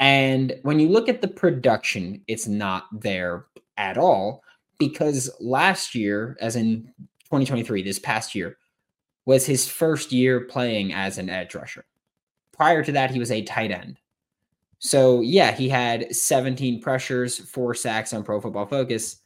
And 0.00 0.58
when 0.62 0.80
you 0.80 0.88
look 0.88 1.08
at 1.08 1.20
the 1.20 1.28
production, 1.28 2.22
it's 2.26 2.48
not 2.48 2.86
there 2.92 3.46
at 3.76 3.98
all 3.98 4.42
because 4.78 5.30
last 5.40 5.94
year, 5.94 6.36
as 6.40 6.56
in 6.56 6.92
2023, 7.26 7.82
this 7.82 8.00
past 8.00 8.34
year, 8.34 8.58
was 9.26 9.46
his 9.46 9.68
first 9.68 10.10
year 10.10 10.40
playing 10.40 10.92
as 10.92 11.18
an 11.18 11.30
edge 11.30 11.54
rusher. 11.54 11.84
Prior 12.52 12.82
to 12.82 12.92
that, 12.92 13.12
he 13.12 13.20
was 13.20 13.30
a 13.30 13.42
tight 13.42 13.70
end. 13.70 13.98
So, 14.84 15.20
yeah, 15.20 15.52
he 15.52 15.68
had 15.68 16.14
17 16.14 16.80
pressures, 16.80 17.38
four 17.38 17.72
sacks 17.72 18.12
on 18.12 18.24
Pro 18.24 18.40
Football 18.40 18.66
Focus 18.66 19.20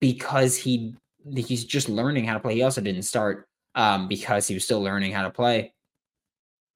because 0.00 0.54
he 0.54 0.94
he's 1.34 1.64
just 1.64 1.88
learning 1.88 2.26
how 2.26 2.34
to 2.34 2.40
play. 2.40 2.54
He 2.54 2.62
also 2.62 2.82
didn't 2.82 3.02
start 3.02 3.48
um, 3.74 4.06
because 4.06 4.46
he 4.46 4.52
was 4.54 4.64
still 4.64 4.82
learning 4.82 5.12
how 5.12 5.22
to 5.22 5.30
play. 5.30 5.72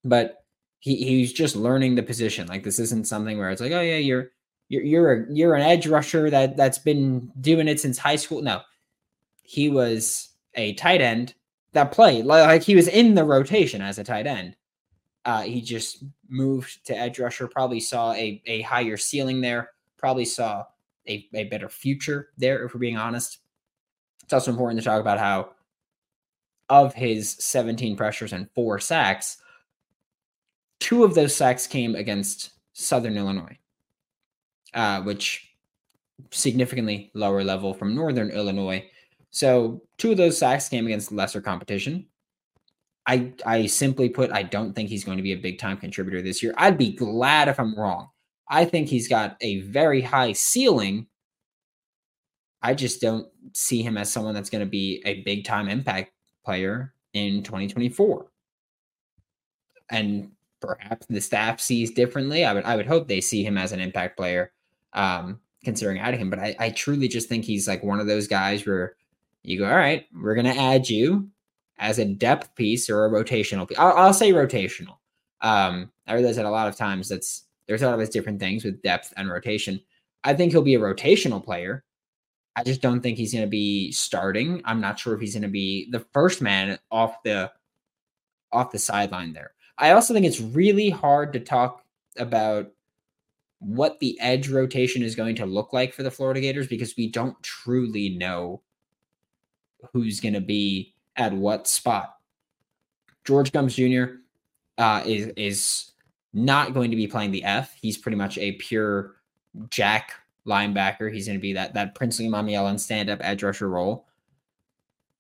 But 0.03 0.45
he 0.79 0.97
he's 0.97 1.35
just 1.35 1.57
learning 1.57 1.95
the 1.95 2.03
position. 2.03 2.47
Like 2.49 2.65
this 2.65 2.79
isn't 2.79 3.07
something 3.07 3.37
where 3.37 3.51
it's 3.51 3.61
like, 3.61 3.73
oh 3.73 3.83
yeah, 3.83 3.99
you're 3.99 4.31
you're 4.71 4.83
you're 4.83 5.13
a 5.13 5.27
you're 5.31 5.55
an 5.55 5.63
edge 5.63 5.87
rusher 5.87 6.31
that 6.31 6.57
that's 6.57 6.79
been 6.79 7.31
doing 7.43 7.69
it 7.69 7.81
since 7.81 7.99
high 7.99 8.17
school. 8.17 8.41
No, 8.41 8.63
he 9.43 9.69
was 9.69 10.31
a 10.55 10.73
tight 10.75 11.03
end 11.03 11.35
that 11.75 11.93
played 11.93 12.25
like 12.25 12.63
he 12.63 12.75
was 12.75 12.89
in 12.89 13.15
the 13.15 13.25
rotation 13.25 13.83
as 13.83 13.99
a 13.99 14.05
tight 14.05 14.27
end. 14.27 14.57
Uh, 15.25 15.43
he 15.43 15.61
just 15.61 16.05
moved 16.29 16.85
to 16.87 16.97
edge 16.97 17.19
rusher. 17.19 17.47
Probably 17.47 17.81
saw 17.81 18.13
a 18.13 18.43
a 18.47 18.63
higher 18.63 18.97
ceiling 18.97 19.41
there. 19.41 19.71
Probably 19.97 20.25
saw 20.25 20.65
a, 21.09 21.29
a 21.35 21.45
better 21.45 21.69
future 21.69 22.31
there. 22.39 22.65
If 22.65 22.75
we're 22.75 22.81
being 22.81 22.97
honest, 22.97 23.39
it's 24.23 24.33
also 24.33 24.51
important 24.51 24.81
to 24.81 24.85
talk 24.85 25.01
about 25.01 25.19
how 25.19 25.51
of 26.69 26.95
his 26.95 27.31
17 27.41 27.97
pressures 27.97 28.33
and 28.33 28.49
four 28.55 28.79
sacks, 28.79 29.39
two 30.79 31.05
of 31.05 31.15
those 31.15 31.35
sacks 31.35 31.67
came 31.67 31.97
against 31.97 32.51
Southern 32.73 33.17
Illinois, 33.17 33.59
uh, 34.73 35.03
which 35.03 35.51
significantly 36.31 37.11
lower 37.15 37.43
level 37.43 37.75
from 37.75 37.95
Northern 37.95 38.31
Illinois. 38.31 38.89
So 39.31 39.83
two 39.99 40.13
of 40.13 40.17
those 40.17 40.39
sacks 40.39 40.69
came 40.69 40.87
against 40.87 41.13
lesser 41.13 41.41
competition. 41.41 42.07
I 43.11 43.33
I 43.45 43.67
simply 43.67 44.09
put, 44.09 44.31
I 44.31 44.45
don't 44.45 44.73
think 44.73 44.89
he's 44.89 45.03
going 45.03 45.17
to 45.17 45.23
be 45.23 45.33
a 45.33 45.37
big 45.37 45.59
time 45.59 45.77
contributor 45.77 46.23
this 46.23 46.45
year. 46.45 46.55
I'd 46.57 46.79
be 46.79 46.93
glad 46.93 47.49
if 47.49 47.59
I'm 47.59 47.75
wrong. 47.75 48.09
I 48.49 48.65
think 48.65 48.89
he's 48.89 49.09
got 49.09 49.37
a 49.41 49.63
very 49.63 50.01
high 50.01 50.33
ceiling. 50.33 51.09
I 52.63 52.75
just 52.75 53.01
don't 53.01 53.27
see 53.53 53.83
him 53.83 53.99
as 53.99 54.13
someone 54.13 54.35
that's 54.35 54.51
going 54.51 54.65
to 54.65 54.71
be 54.71 55.03
a 55.05 55.23
big 55.23 55.45
time 55.45 55.69
impact 55.69 56.13
player 56.45 56.95
in 57.13 57.43
2024. 57.43 58.27
And 59.91 60.31
perhaps 60.61 61.07
the 61.07 61.21
staff 61.21 61.61
sees 61.61 61.91
differently. 61.91 62.45
I 62.45 62.53
would 62.53 62.65
I 62.65 62.77
would 62.77 62.87
hope 62.87 63.09
they 63.09 63.21
see 63.21 63.43
him 63.43 63.59
as 63.59 63.73
an 63.73 63.81
impact 63.81 64.17
player, 64.17 64.53
um, 64.93 65.41
considering 65.65 65.99
adding 65.99 66.21
him. 66.21 66.31
But 66.31 66.39
I, 66.39 66.55
I 66.61 66.71
truly 66.71 67.09
just 67.09 67.29
think 67.29 67.45
he's 67.45 67.67
like 67.67 67.83
one 67.83 67.99
of 67.99 68.07
those 68.07 68.29
guys 68.29 68.65
where 68.65 68.95
you 69.43 69.59
go, 69.59 69.65
all 69.69 69.77
right, 69.77 70.07
we're 70.15 70.37
gonna 70.37 70.51
add 70.51 70.89
you 70.89 71.29
as 71.81 71.99
a 71.99 72.05
depth 72.05 72.55
piece 72.55 72.89
or 72.89 73.07
a 73.07 73.11
rotational 73.11 73.67
piece. 73.67 73.79
I'll, 73.79 73.97
I'll 73.97 74.15
say 74.15 74.33
rotational. 74.33 74.99
Um, 75.41 75.91
I 76.07 76.15
realize 76.15 76.37
that 76.37 76.45
a 76.45 76.51
lot 76.51 76.69
of 76.69 76.77
times 76.77 77.09
that's 77.09 77.47
there's 77.67 77.83
a 77.83 77.89
lot 77.89 77.99
of 77.99 78.11
different 78.11 78.39
things 78.39 78.65
with 78.65 78.83
depth 78.83 79.13
and 79.17 79.31
rotation. 79.31 79.81
I 80.23 80.35
think 80.35 80.53
he'll 80.53 80.63
be 80.63 80.75
a 80.75 80.81
rotational 80.81 81.43
player. 81.43 81.85
I 82.55 82.63
just 82.63 82.83
don't 82.83 83.01
think 83.01 83.17
he's 83.17 83.33
going 83.33 83.45
to 83.45 83.51
be 83.51 83.91
starting. 83.93 84.61
I'm 84.65 84.81
not 84.81 84.99
sure 84.99 85.15
if 85.15 85.21
he's 85.21 85.35
going 85.35 85.43
to 85.43 85.49
be 85.49 85.89
the 85.91 86.05
first 86.13 86.43
man 86.43 86.79
off 86.91 87.23
the 87.25 87.51
off 88.53 88.73
the 88.73 88.79
sideline 88.79 89.33
there. 89.33 89.53
I 89.79 89.93
also 89.93 90.13
think 90.13 90.27
it's 90.27 90.41
really 90.41 90.91
hard 90.91 91.33
to 91.33 91.41
talk 91.41 91.85
about 92.19 92.71
what 93.61 94.01
the 94.01 94.19
edge 94.21 94.49
rotation 94.49 95.03
is 95.03 95.15
going 95.15 95.37
to 95.37 95.47
look 95.47 95.73
like 95.73 95.95
for 95.95 96.03
the 96.03 96.11
Florida 96.11 96.41
Gators 96.41 96.67
because 96.67 96.95
we 96.97 97.09
don't 97.09 97.41
truly 97.43 98.11
know 98.11 98.61
who's 99.93 100.21
going 100.21 100.35
to 100.35 100.41
be 100.41 100.93
at 101.21 101.33
what 101.33 101.69
spot. 101.69 102.17
George 103.25 103.53
Gumbs 103.53 103.77
Jr. 103.77 104.05
Uh, 104.79 105.03
is 105.05 105.29
is 105.37 105.93
not 106.33 106.73
going 106.75 106.91
to 106.91 106.97
be 106.97 107.07
playing 107.07 107.31
the 107.31 107.45
F. 107.45 107.77
He's 107.81 107.99
pretty 107.99 108.17
much 108.17 108.39
a 108.39 108.53
pure 108.53 109.17
jack 109.69 110.15
linebacker. 110.47 111.13
He's 111.13 111.27
going 111.27 111.39
to 111.39 111.43
be 111.43 111.53
that 111.53 111.75
that 111.75 111.95
Princely 111.95 112.27
Mamiela 112.27 112.81
stand 112.81 113.11
up 113.11 113.21
edge 113.23 113.43
rusher 113.43 113.69
role. 113.69 114.07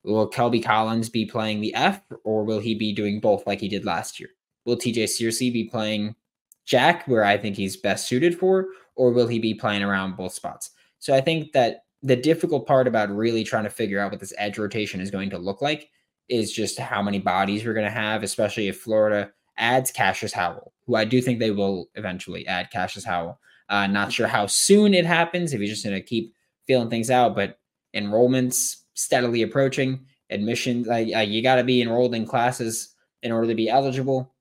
Will 0.03 0.31
Kelby 0.31 0.65
Collins 0.65 1.11
be 1.11 1.27
playing 1.27 1.61
the 1.61 1.75
F, 1.75 2.01
or 2.25 2.43
will 2.43 2.59
he 2.59 2.75
be 2.75 2.95
doing 2.95 3.21
both 3.21 3.47
like 3.47 3.61
he 3.61 3.69
did 3.69 3.85
last 3.85 4.19
year? 4.19 4.31
Will 4.65 4.77
TJ 4.77 5.05
Searcy 5.05 5.53
be 5.53 5.65
playing 5.65 6.17
Jack, 6.65 7.07
where 7.07 7.25
I 7.25 7.37
think 7.37 7.57
he's 7.57 7.77
best 7.77 8.09
suited 8.09 8.39
for, 8.39 8.69
or 8.95 9.13
will 9.13 9.27
he 9.27 9.39
be 9.39 9.53
playing 9.53 9.83
around 9.83 10.17
both 10.17 10.33
spots? 10.33 10.71
So 10.99 11.15
I 11.15 11.21
think 11.21 11.53
that 11.53 11.85
the 12.03 12.17
difficult 12.17 12.67
part 12.67 12.89
about 12.89 13.15
really 13.15 13.45
trying 13.45 13.65
to 13.65 13.71
figure 13.71 14.01
out 14.01 14.11
what 14.11 14.21
this 14.21 14.33
edge 14.39 14.59
rotation 14.59 15.01
is 15.01 15.11
going 15.11 15.31
to 15.31 15.39
look 15.39 15.61
like 15.61 15.91
is 16.29 16.53
just 16.53 16.79
how 16.79 17.03
many 17.03 17.19
bodies 17.19 17.65
we're 17.65 17.75
going 17.75 17.87
to 17.87 17.91
have, 17.91 18.23
especially 18.23 18.69
if 18.69 18.81
Florida 18.81 19.31
adds 19.59 19.91
Cassius 19.91 20.33
Howell, 20.33 20.73
who 20.87 20.95
I 20.95 21.05
do 21.05 21.21
think 21.21 21.39
they 21.39 21.51
will 21.51 21.89
eventually 21.97 22.47
add 22.47 22.71
Cassius 22.71 23.05
Howell. 23.05 23.39
Uh, 23.69 23.87
not 23.87 24.13
sure 24.13 24.27
how 24.27 24.47
soon 24.47 24.95
it 24.95 25.05
happens, 25.05 25.53
if 25.53 25.61
he's 25.61 25.71
just 25.71 25.85
going 25.85 25.95
to 25.95 26.03
keep 26.03 26.35
feeling 26.67 26.89
things 26.89 27.11
out, 27.11 27.35
but 27.35 27.59
enrollments 27.95 28.77
steadily 28.95 29.43
approaching, 29.43 30.07
admissions, 30.31 30.89
uh, 30.89 30.97
you 30.97 31.43
got 31.43 31.57
to 31.57 31.65
be 31.65 31.83
enrolled 31.83 32.15
in 32.15 32.27
classes 32.27 32.95
in 33.23 33.33
order 33.33 33.49
to 33.49 33.55
be 33.55 33.69
eligible. 33.69 34.35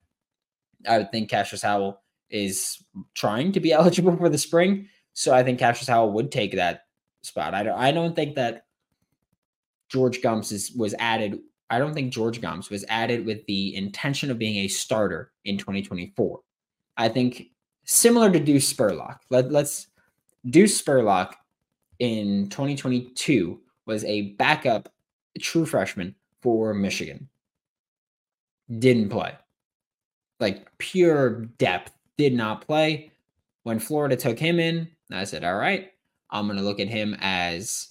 I 0.88 0.98
would 0.98 1.12
think 1.12 1.28
Cassius 1.28 1.62
Howell 1.62 2.00
is 2.30 2.82
trying 3.14 3.52
to 3.52 3.60
be 3.60 3.72
eligible 3.72 4.16
for 4.16 4.28
the 4.28 4.38
spring. 4.38 4.88
So 5.12 5.34
I 5.34 5.42
think 5.42 5.58
Cassius 5.58 5.88
Howell 5.88 6.12
would 6.12 6.32
take 6.32 6.54
that 6.54 6.84
spot. 7.22 7.54
I 7.54 7.62
don't 7.62 7.78
I 7.78 7.92
don't 7.92 8.14
think 8.14 8.36
that 8.36 8.66
George 9.88 10.22
Gumbs 10.22 10.52
is, 10.52 10.72
was 10.72 10.94
added. 10.98 11.38
I 11.68 11.78
don't 11.78 11.94
think 11.94 12.12
George 12.12 12.40
Gumbs 12.40 12.70
was 12.70 12.84
added 12.88 13.26
with 13.26 13.44
the 13.46 13.74
intention 13.76 14.30
of 14.30 14.38
being 14.38 14.64
a 14.64 14.68
starter 14.68 15.32
in 15.44 15.58
2024. 15.58 16.40
I 16.96 17.08
think 17.08 17.50
similar 17.84 18.30
to 18.30 18.40
Deuce 18.40 18.72
Spurlock. 18.72 19.18
Let, 19.30 19.50
let's 19.50 19.88
Deuce 20.46 20.80
Spurlock 20.80 21.34
in 21.98 22.48
2022 22.50 23.60
was 23.86 24.04
a 24.04 24.32
backup 24.32 24.92
true 25.40 25.66
freshman 25.66 26.14
for 26.42 26.74
Michigan. 26.74 27.28
Didn't 28.78 29.08
play 29.08 29.34
like 30.40 30.66
pure 30.78 31.42
depth, 31.58 31.92
did 32.16 32.32
not 32.32 32.66
play. 32.66 33.12
When 33.62 33.78
Florida 33.78 34.16
took 34.16 34.38
him 34.38 34.58
in, 34.58 34.88
I 35.12 35.24
said, 35.24 35.44
all 35.44 35.56
right, 35.56 35.92
I'm 36.30 36.46
going 36.46 36.58
to 36.58 36.64
look 36.64 36.80
at 36.80 36.88
him 36.88 37.16
as 37.20 37.88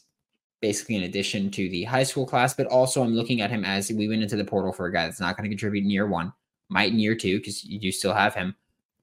basically 0.61 0.95
an 0.95 1.03
addition 1.03 1.49
to 1.51 1.69
the 1.69 1.83
high 1.83 2.03
school 2.03 2.25
class, 2.25 2.53
but 2.53 2.67
also 2.67 3.03
I'm 3.03 3.15
looking 3.15 3.41
at 3.41 3.49
him 3.49 3.63
as 3.63 3.91
we 3.91 4.07
went 4.07 4.23
into 4.23 4.35
the 4.35 4.45
portal 4.45 4.73
for 4.73 4.87
a 4.87 4.93
guy 4.93 5.05
that's 5.05 5.19
not 5.19 5.37
going 5.37 5.43
to 5.43 5.55
contribute 5.55 5.83
in 5.83 5.89
year 5.89 6.07
one, 6.07 6.33
might 6.69 6.91
in 6.91 6.99
year 6.99 7.15
two, 7.15 7.37
because 7.37 7.63
you 7.63 7.79
do 7.79 7.91
still 7.91 8.13
have 8.13 8.35
him. 8.35 8.55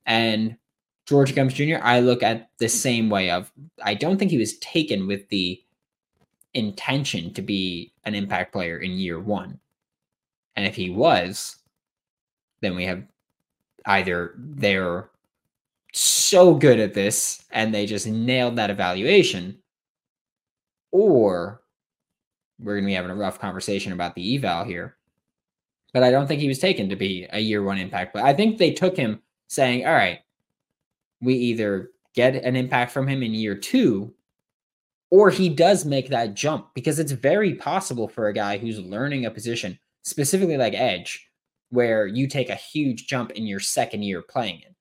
And 0.04 0.56
George 1.06 1.34
Gumbs 1.34 1.54
Jr., 1.54 1.76
I 1.82 2.00
look 2.00 2.22
at 2.22 2.50
the 2.58 2.68
same 2.68 3.08
way 3.08 3.30
of 3.30 3.52
I 3.82 3.94
don't 3.94 4.18
think 4.18 4.30
he 4.30 4.38
was 4.38 4.58
taken 4.58 5.06
with 5.06 5.28
the 5.28 5.62
intention 6.54 7.32
to 7.34 7.42
be 7.42 7.92
an 8.04 8.14
impact 8.14 8.52
player 8.52 8.78
in 8.78 8.92
year 8.92 9.20
one. 9.20 9.60
And 10.56 10.66
if 10.66 10.74
he 10.74 10.90
was, 10.90 11.56
then 12.60 12.74
we 12.74 12.84
have 12.84 13.04
either 13.84 14.34
they're 14.36 15.10
so 15.96 16.54
good 16.54 16.78
at 16.78 16.94
this 16.94 17.42
and 17.50 17.74
they 17.74 17.86
just 17.86 18.06
nailed 18.06 18.56
that 18.56 18.70
evaluation, 18.70 19.58
or 20.92 21.62
we're 22.58 22.74
going 22.74 22.84
to 22.84 22.88
be 22.88 22.94
having 22.94 23.10
a 23.10 23.16
rough 23.16 23.38
conversation 23.38 23.92
about 23.92 24.14
the 24.14 24.36
eval 24.36 24.64
here. 24.64 24.96
But 25.92 26.02
I 26.02 26.10
don't 26.10 26.26
think 26.26 26.40
he 26.40 26.48
was 26.48 26.58
taken 26.58 26.88
to 26.90 26.96
be 26.96 27.26
a 27.30 27.38
year 27.38 27.62
one 27.62 27.78
impact 27.78 28.12
But 28.12 28.24
I 28.24 28.34
think 28.34 28.58
they 28.58 28.72
took 28.72 28.96
him 28.96 29.22
saying, 29.48 29.86
all 29.86 29.94
right, 29.94 30.20
we 31.20 31.34
either 31.34 31.90
get 32.14 32.36
an 32.36 32.56
impact 32.56 32.92
from 32.92 33.06
him 33.06 33.22
in 33.22 33.32
year 33.32 33.54
two, 33.54 34.12
or 35.10 35.30
he 35.30 35.48
does 35.48 35.84
make 35.84 36.08
that 36.08 36.34
jump 36.34 36.74
because 36.74 36.98
it's 36.98 37.12
very 37.12 37.54
possible 37.54 38.08
for 38.08 38.26
a 38.28 38.34
guy 38.34 38.58
who's 38.58 38.78
learning 38.78 39.24
a 39.24 39.30
position, 39.30 39.78
specifically 40.02 40.56
like 40.56 40.74
edge, 40.74 41.30
where 41.70 42.06
you 42.06 42.26
take 42.26 42.50
a 42.50 42.54
huge 42.54 43.06
jump 43.06 43.30
in 43.30 43.46
your 43.46 43.60
second 43.60 44.02
year 44.02 44.20
playing 44.20 44.60
it. 44.60 44.74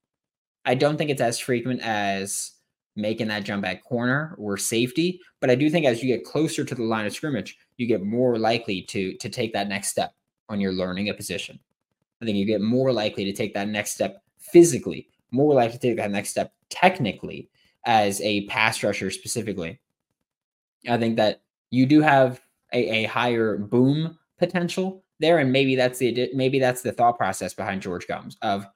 I 0.66 0.74
don't 0.74 0.96
think 0.96 1.10
it's 1.10 1.20
as 1.20 1.38
frequent 1.38 1.80
as 1.80 2.52
making 2.96 3.28
that 3.28 3.44
jump 3.44 3.64
at 3.64 3.84
corner 3.84 4.34
or 4.38 4.56
safety, 4.56 5.20
but 5.40 5.50
I 5.50 5.54
do 5.54 5.70
think 5.70 5.86
as 5.86 6.02
you 6.02 6.14
get 6.14 6.24
closer 6.24 6.64
to 6.64 6.74
the 6.74 6.82
line 6.82 7.06
of 7.06 7.12
scrimmage, 7.12 7.56
you 7.76 7.86
get 7.86 8.02
more 8.02 8.38
likely 8.38 8.82
to 8.82 9.14
to 9.14 9.28
take 9.28 9.52
that 9.52 9.68
next 9.68 9.88
step 9.88 10.12
on 10.48 10.60
you're 10.60 10.72
learning 10.72 11.08
a 11.08 11.14
position. 11.14 11.58
I 12.20 12.24
think 12.24 12.36
you 12.36 12.46
get 12.46 12.60
more 12.60 12.92
likely 12.92 13.24
to 13.24 13.32
take 13.32 13.54
that 13.54 13.68
next 13.68 13.92
step 13.92 14.22
physically, 14.38 15.08
more 15.30 15.54
likely 15.54 15.78
to 15.78 15.88
take 15.88 15.96
that 15.96 16.10
next 16.10 16.30
step 16.30 16.52
technically 16.70 17.48
as 17.84 18.20
a 18.20 18.46
pass 18.46 18.82
rusher 18.82 19.10
specifically. 19.10 19.78
I 20.88 20.98
think 20.98 21.16
that 21.16 21.42
you 21.70 21.86
do 21.86 22.00
have 22.00 22.40
a, 22.72 23.04
a 23.04 23.04
higher 23.04 23.58
boom 23.58 24.18
potential 24.38 25.04
there, 25.20 25.38
and 25.38 25.52
maybe 25.52 25.76
that's 25.76 25.98
the 25.98 26.30
maybe 26.34 26.58
that's 26.58 26.82
the 26.82 26.92
thought 26.92 27.18
process 27.18 27.54
behind 27.54 27.82
George 27.82 28.06
Gumbs 28.06 28.36
of 28.42 28.66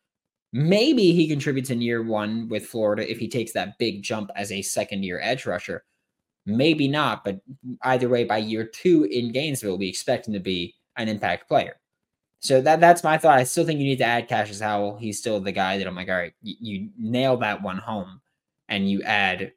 maybe 0.52 1.12
he 1.12 1.28
contributes 1.28 1.70
in 1.70 1.80
year 1.80 2.02
one 2.02 2.48
with 2.48 2.66
Florida 2.66 3.10
if 3.10 3.18
he 3.18 3.28
takes 3.28 3.52
that 3.52 3.78
big 3.78 4.02
jump 4.02 4.30
as 4.36 4.50
a 4.52 4.62
second 4.62 5.04
year 5.04 5.20
edge 5.22 5.46
rusher. 5.46 5.84
Maybe 6.46 6.88
not, 6.88 7.22
but 7.24 7.40
either 7.82 8.08
way, 8.08 8.24
by 8.24 8.38
year 8.38 8.64
two 8.64 9.04
in 9.04 9.30
Gainesville, 9.30 9.78
we 9.78 9.88
expect 9.88 10.26
him 10.26 10.34
to 10.34 10.40
be 10.40 10.74
an 10.96 11.08
impact 11.08 11.48
player. 11.48 11.76
So 12.40 12.62
that 12.62 12.80
that's 12.80 13.04
my 13.04 13.18
thought. 13.18 13.38
I 13.38 13.44
still 13.44 13.66
think 13.66 13.78
you 13.78 13.86
need 13.86 13.98
to 13.98 14.04
add 14.04 14.28
Cassius 14.28 14.60
Howell. 14.60 14.96
He's 14.96 15.18
still 15.18 15.40
the 15.40 15.52
guy 15.52 15.76
that 15.76 15.86
I'm 15.86 15.94
like, 15.94 16.08
all 16.08 16.16
right, 16.16 16.32
you, 16.42 16.56
you 16.60 16.88
nail 16.98 17.36
that 17.38 17.62
one 17.62 17.76
home, 17.76 18.20
and 18.68 18.90
you 18.90 19.02
add 19.02 19.52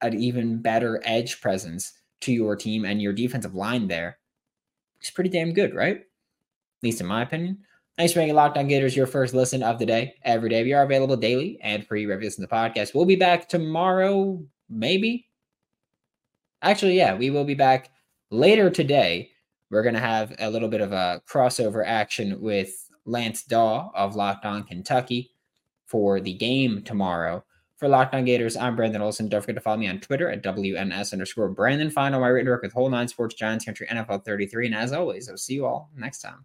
an 0.00 0.20
even 0.20 0.62
better 0.62 1.02
edge 1.04 1.40
presence 1.40 1.92
to 2.20 2.32
your 2.32 2.54
team 2.54 2.84
and 2.84 3.02
your 3.02 3.12
defensive 3.12 3.54
line 3.54 3.88
there. 3.88 4.18
It's 5.00 5.10
pretty 5.10 5.30
damn 5.30 5.52
good, 5.52 5.74
right? 5.74 5.96
At 5.96 6.82
least 6.82 7.00
in 7.00 7.06
my 7.06 7.22
opinion. 7.22 7.58
Thanks 7.96 8.12
for 8.12 8.18
making 8.18 8.34
Locked 8.34 8.58
On 8.58 8.66
Gators 8.66 8.96
your 8.96 9.06
first 9.06 9.34
listen 9.34 9.62
of 9.62 9.78
the 9.78 9.86
day. 9.86 10.14
Every 10.22 10.50
day 10.50 10.64
we 10.64 10.72
are 10.72 10.82
available 10.82 11.16
daily 11.16 11.58
and 11.62 11.86
free 11.86 12.06
reviews 12.06 12.36
in 12.36 12.42
the 12.42 12.48
podcast. 12.48 12.94
We'll 12.94 13.04
be 13.04 13.16
back 13.16 13.48
tomorrow, 13.48 14.42
maybe. 14.68 15.28
Actually, 16.60 16.96
yeah, 16.96 17.14
we 17.14 17.30
will 17.30 17.44
be 17.44 17.54
back 17.54 17.90
later 18.30 18.68
today 18.68 19.30
we're 19.70 19.82
going 19.82 19.94
to 19.94 20.00
have 20.00 20.32
a 20.38 20.48
little 20.48 20.68
bit 20.68 20.80
of 20.80 20.92
a 20.92 21.20
crossover 21.28 21.84
action 21.84 22.40
with 22.40 22.88
Lance 23.06 23.42
Daw 23.42 23.90
of 23.94 24.14
Locked 24.14 24.44
On 24.44 24.62
Kentucky 24.62 25.32
for 25.84 26.20
the 26.20 26.34
game 26.34 26.82
tomorrow. 26.82 27.44
For 27.76 27.88
Locked 27.88 28.14
On 28.14 28.24
Gators, 28.24 28.56
I'm 28.56 28.76
Brandon 28.76 29.02
Olsen. 29.02 29.28
Don't 29.28 29.40
forget 29.40 29.56
to 29.56 29.60
follow 29.60 29.78
me 29.78 29.88
on 29.88 29.98
Twitter 29.98 30.30
at 30.30 30.44
WNS 30.44 31.12
underscore 31.12 31.48
Brandon. 31.48 31.90
Find 31.90 32.14
all 32.14 32.20
my 32.20 32.28
written 32.28 32.48
work 32.48 32.62
with 32.62 32.72
Whole 32.72 32.88
Nine 32.88 33.08
Sports, 33.08 33.34
Giants 33.34 33.64
Country, 33.64 33.88
NFL 33.88 34.24
33. 34.24 34.66
And 34.66 34.74
as 34.76 34.92
always, 34.92 35.28
I'll 35.28 35.36
see 35.36 35.54
you 35.54 35.66
all 35.66 35.90
next 35.96 36.20
time. 36.20 36.44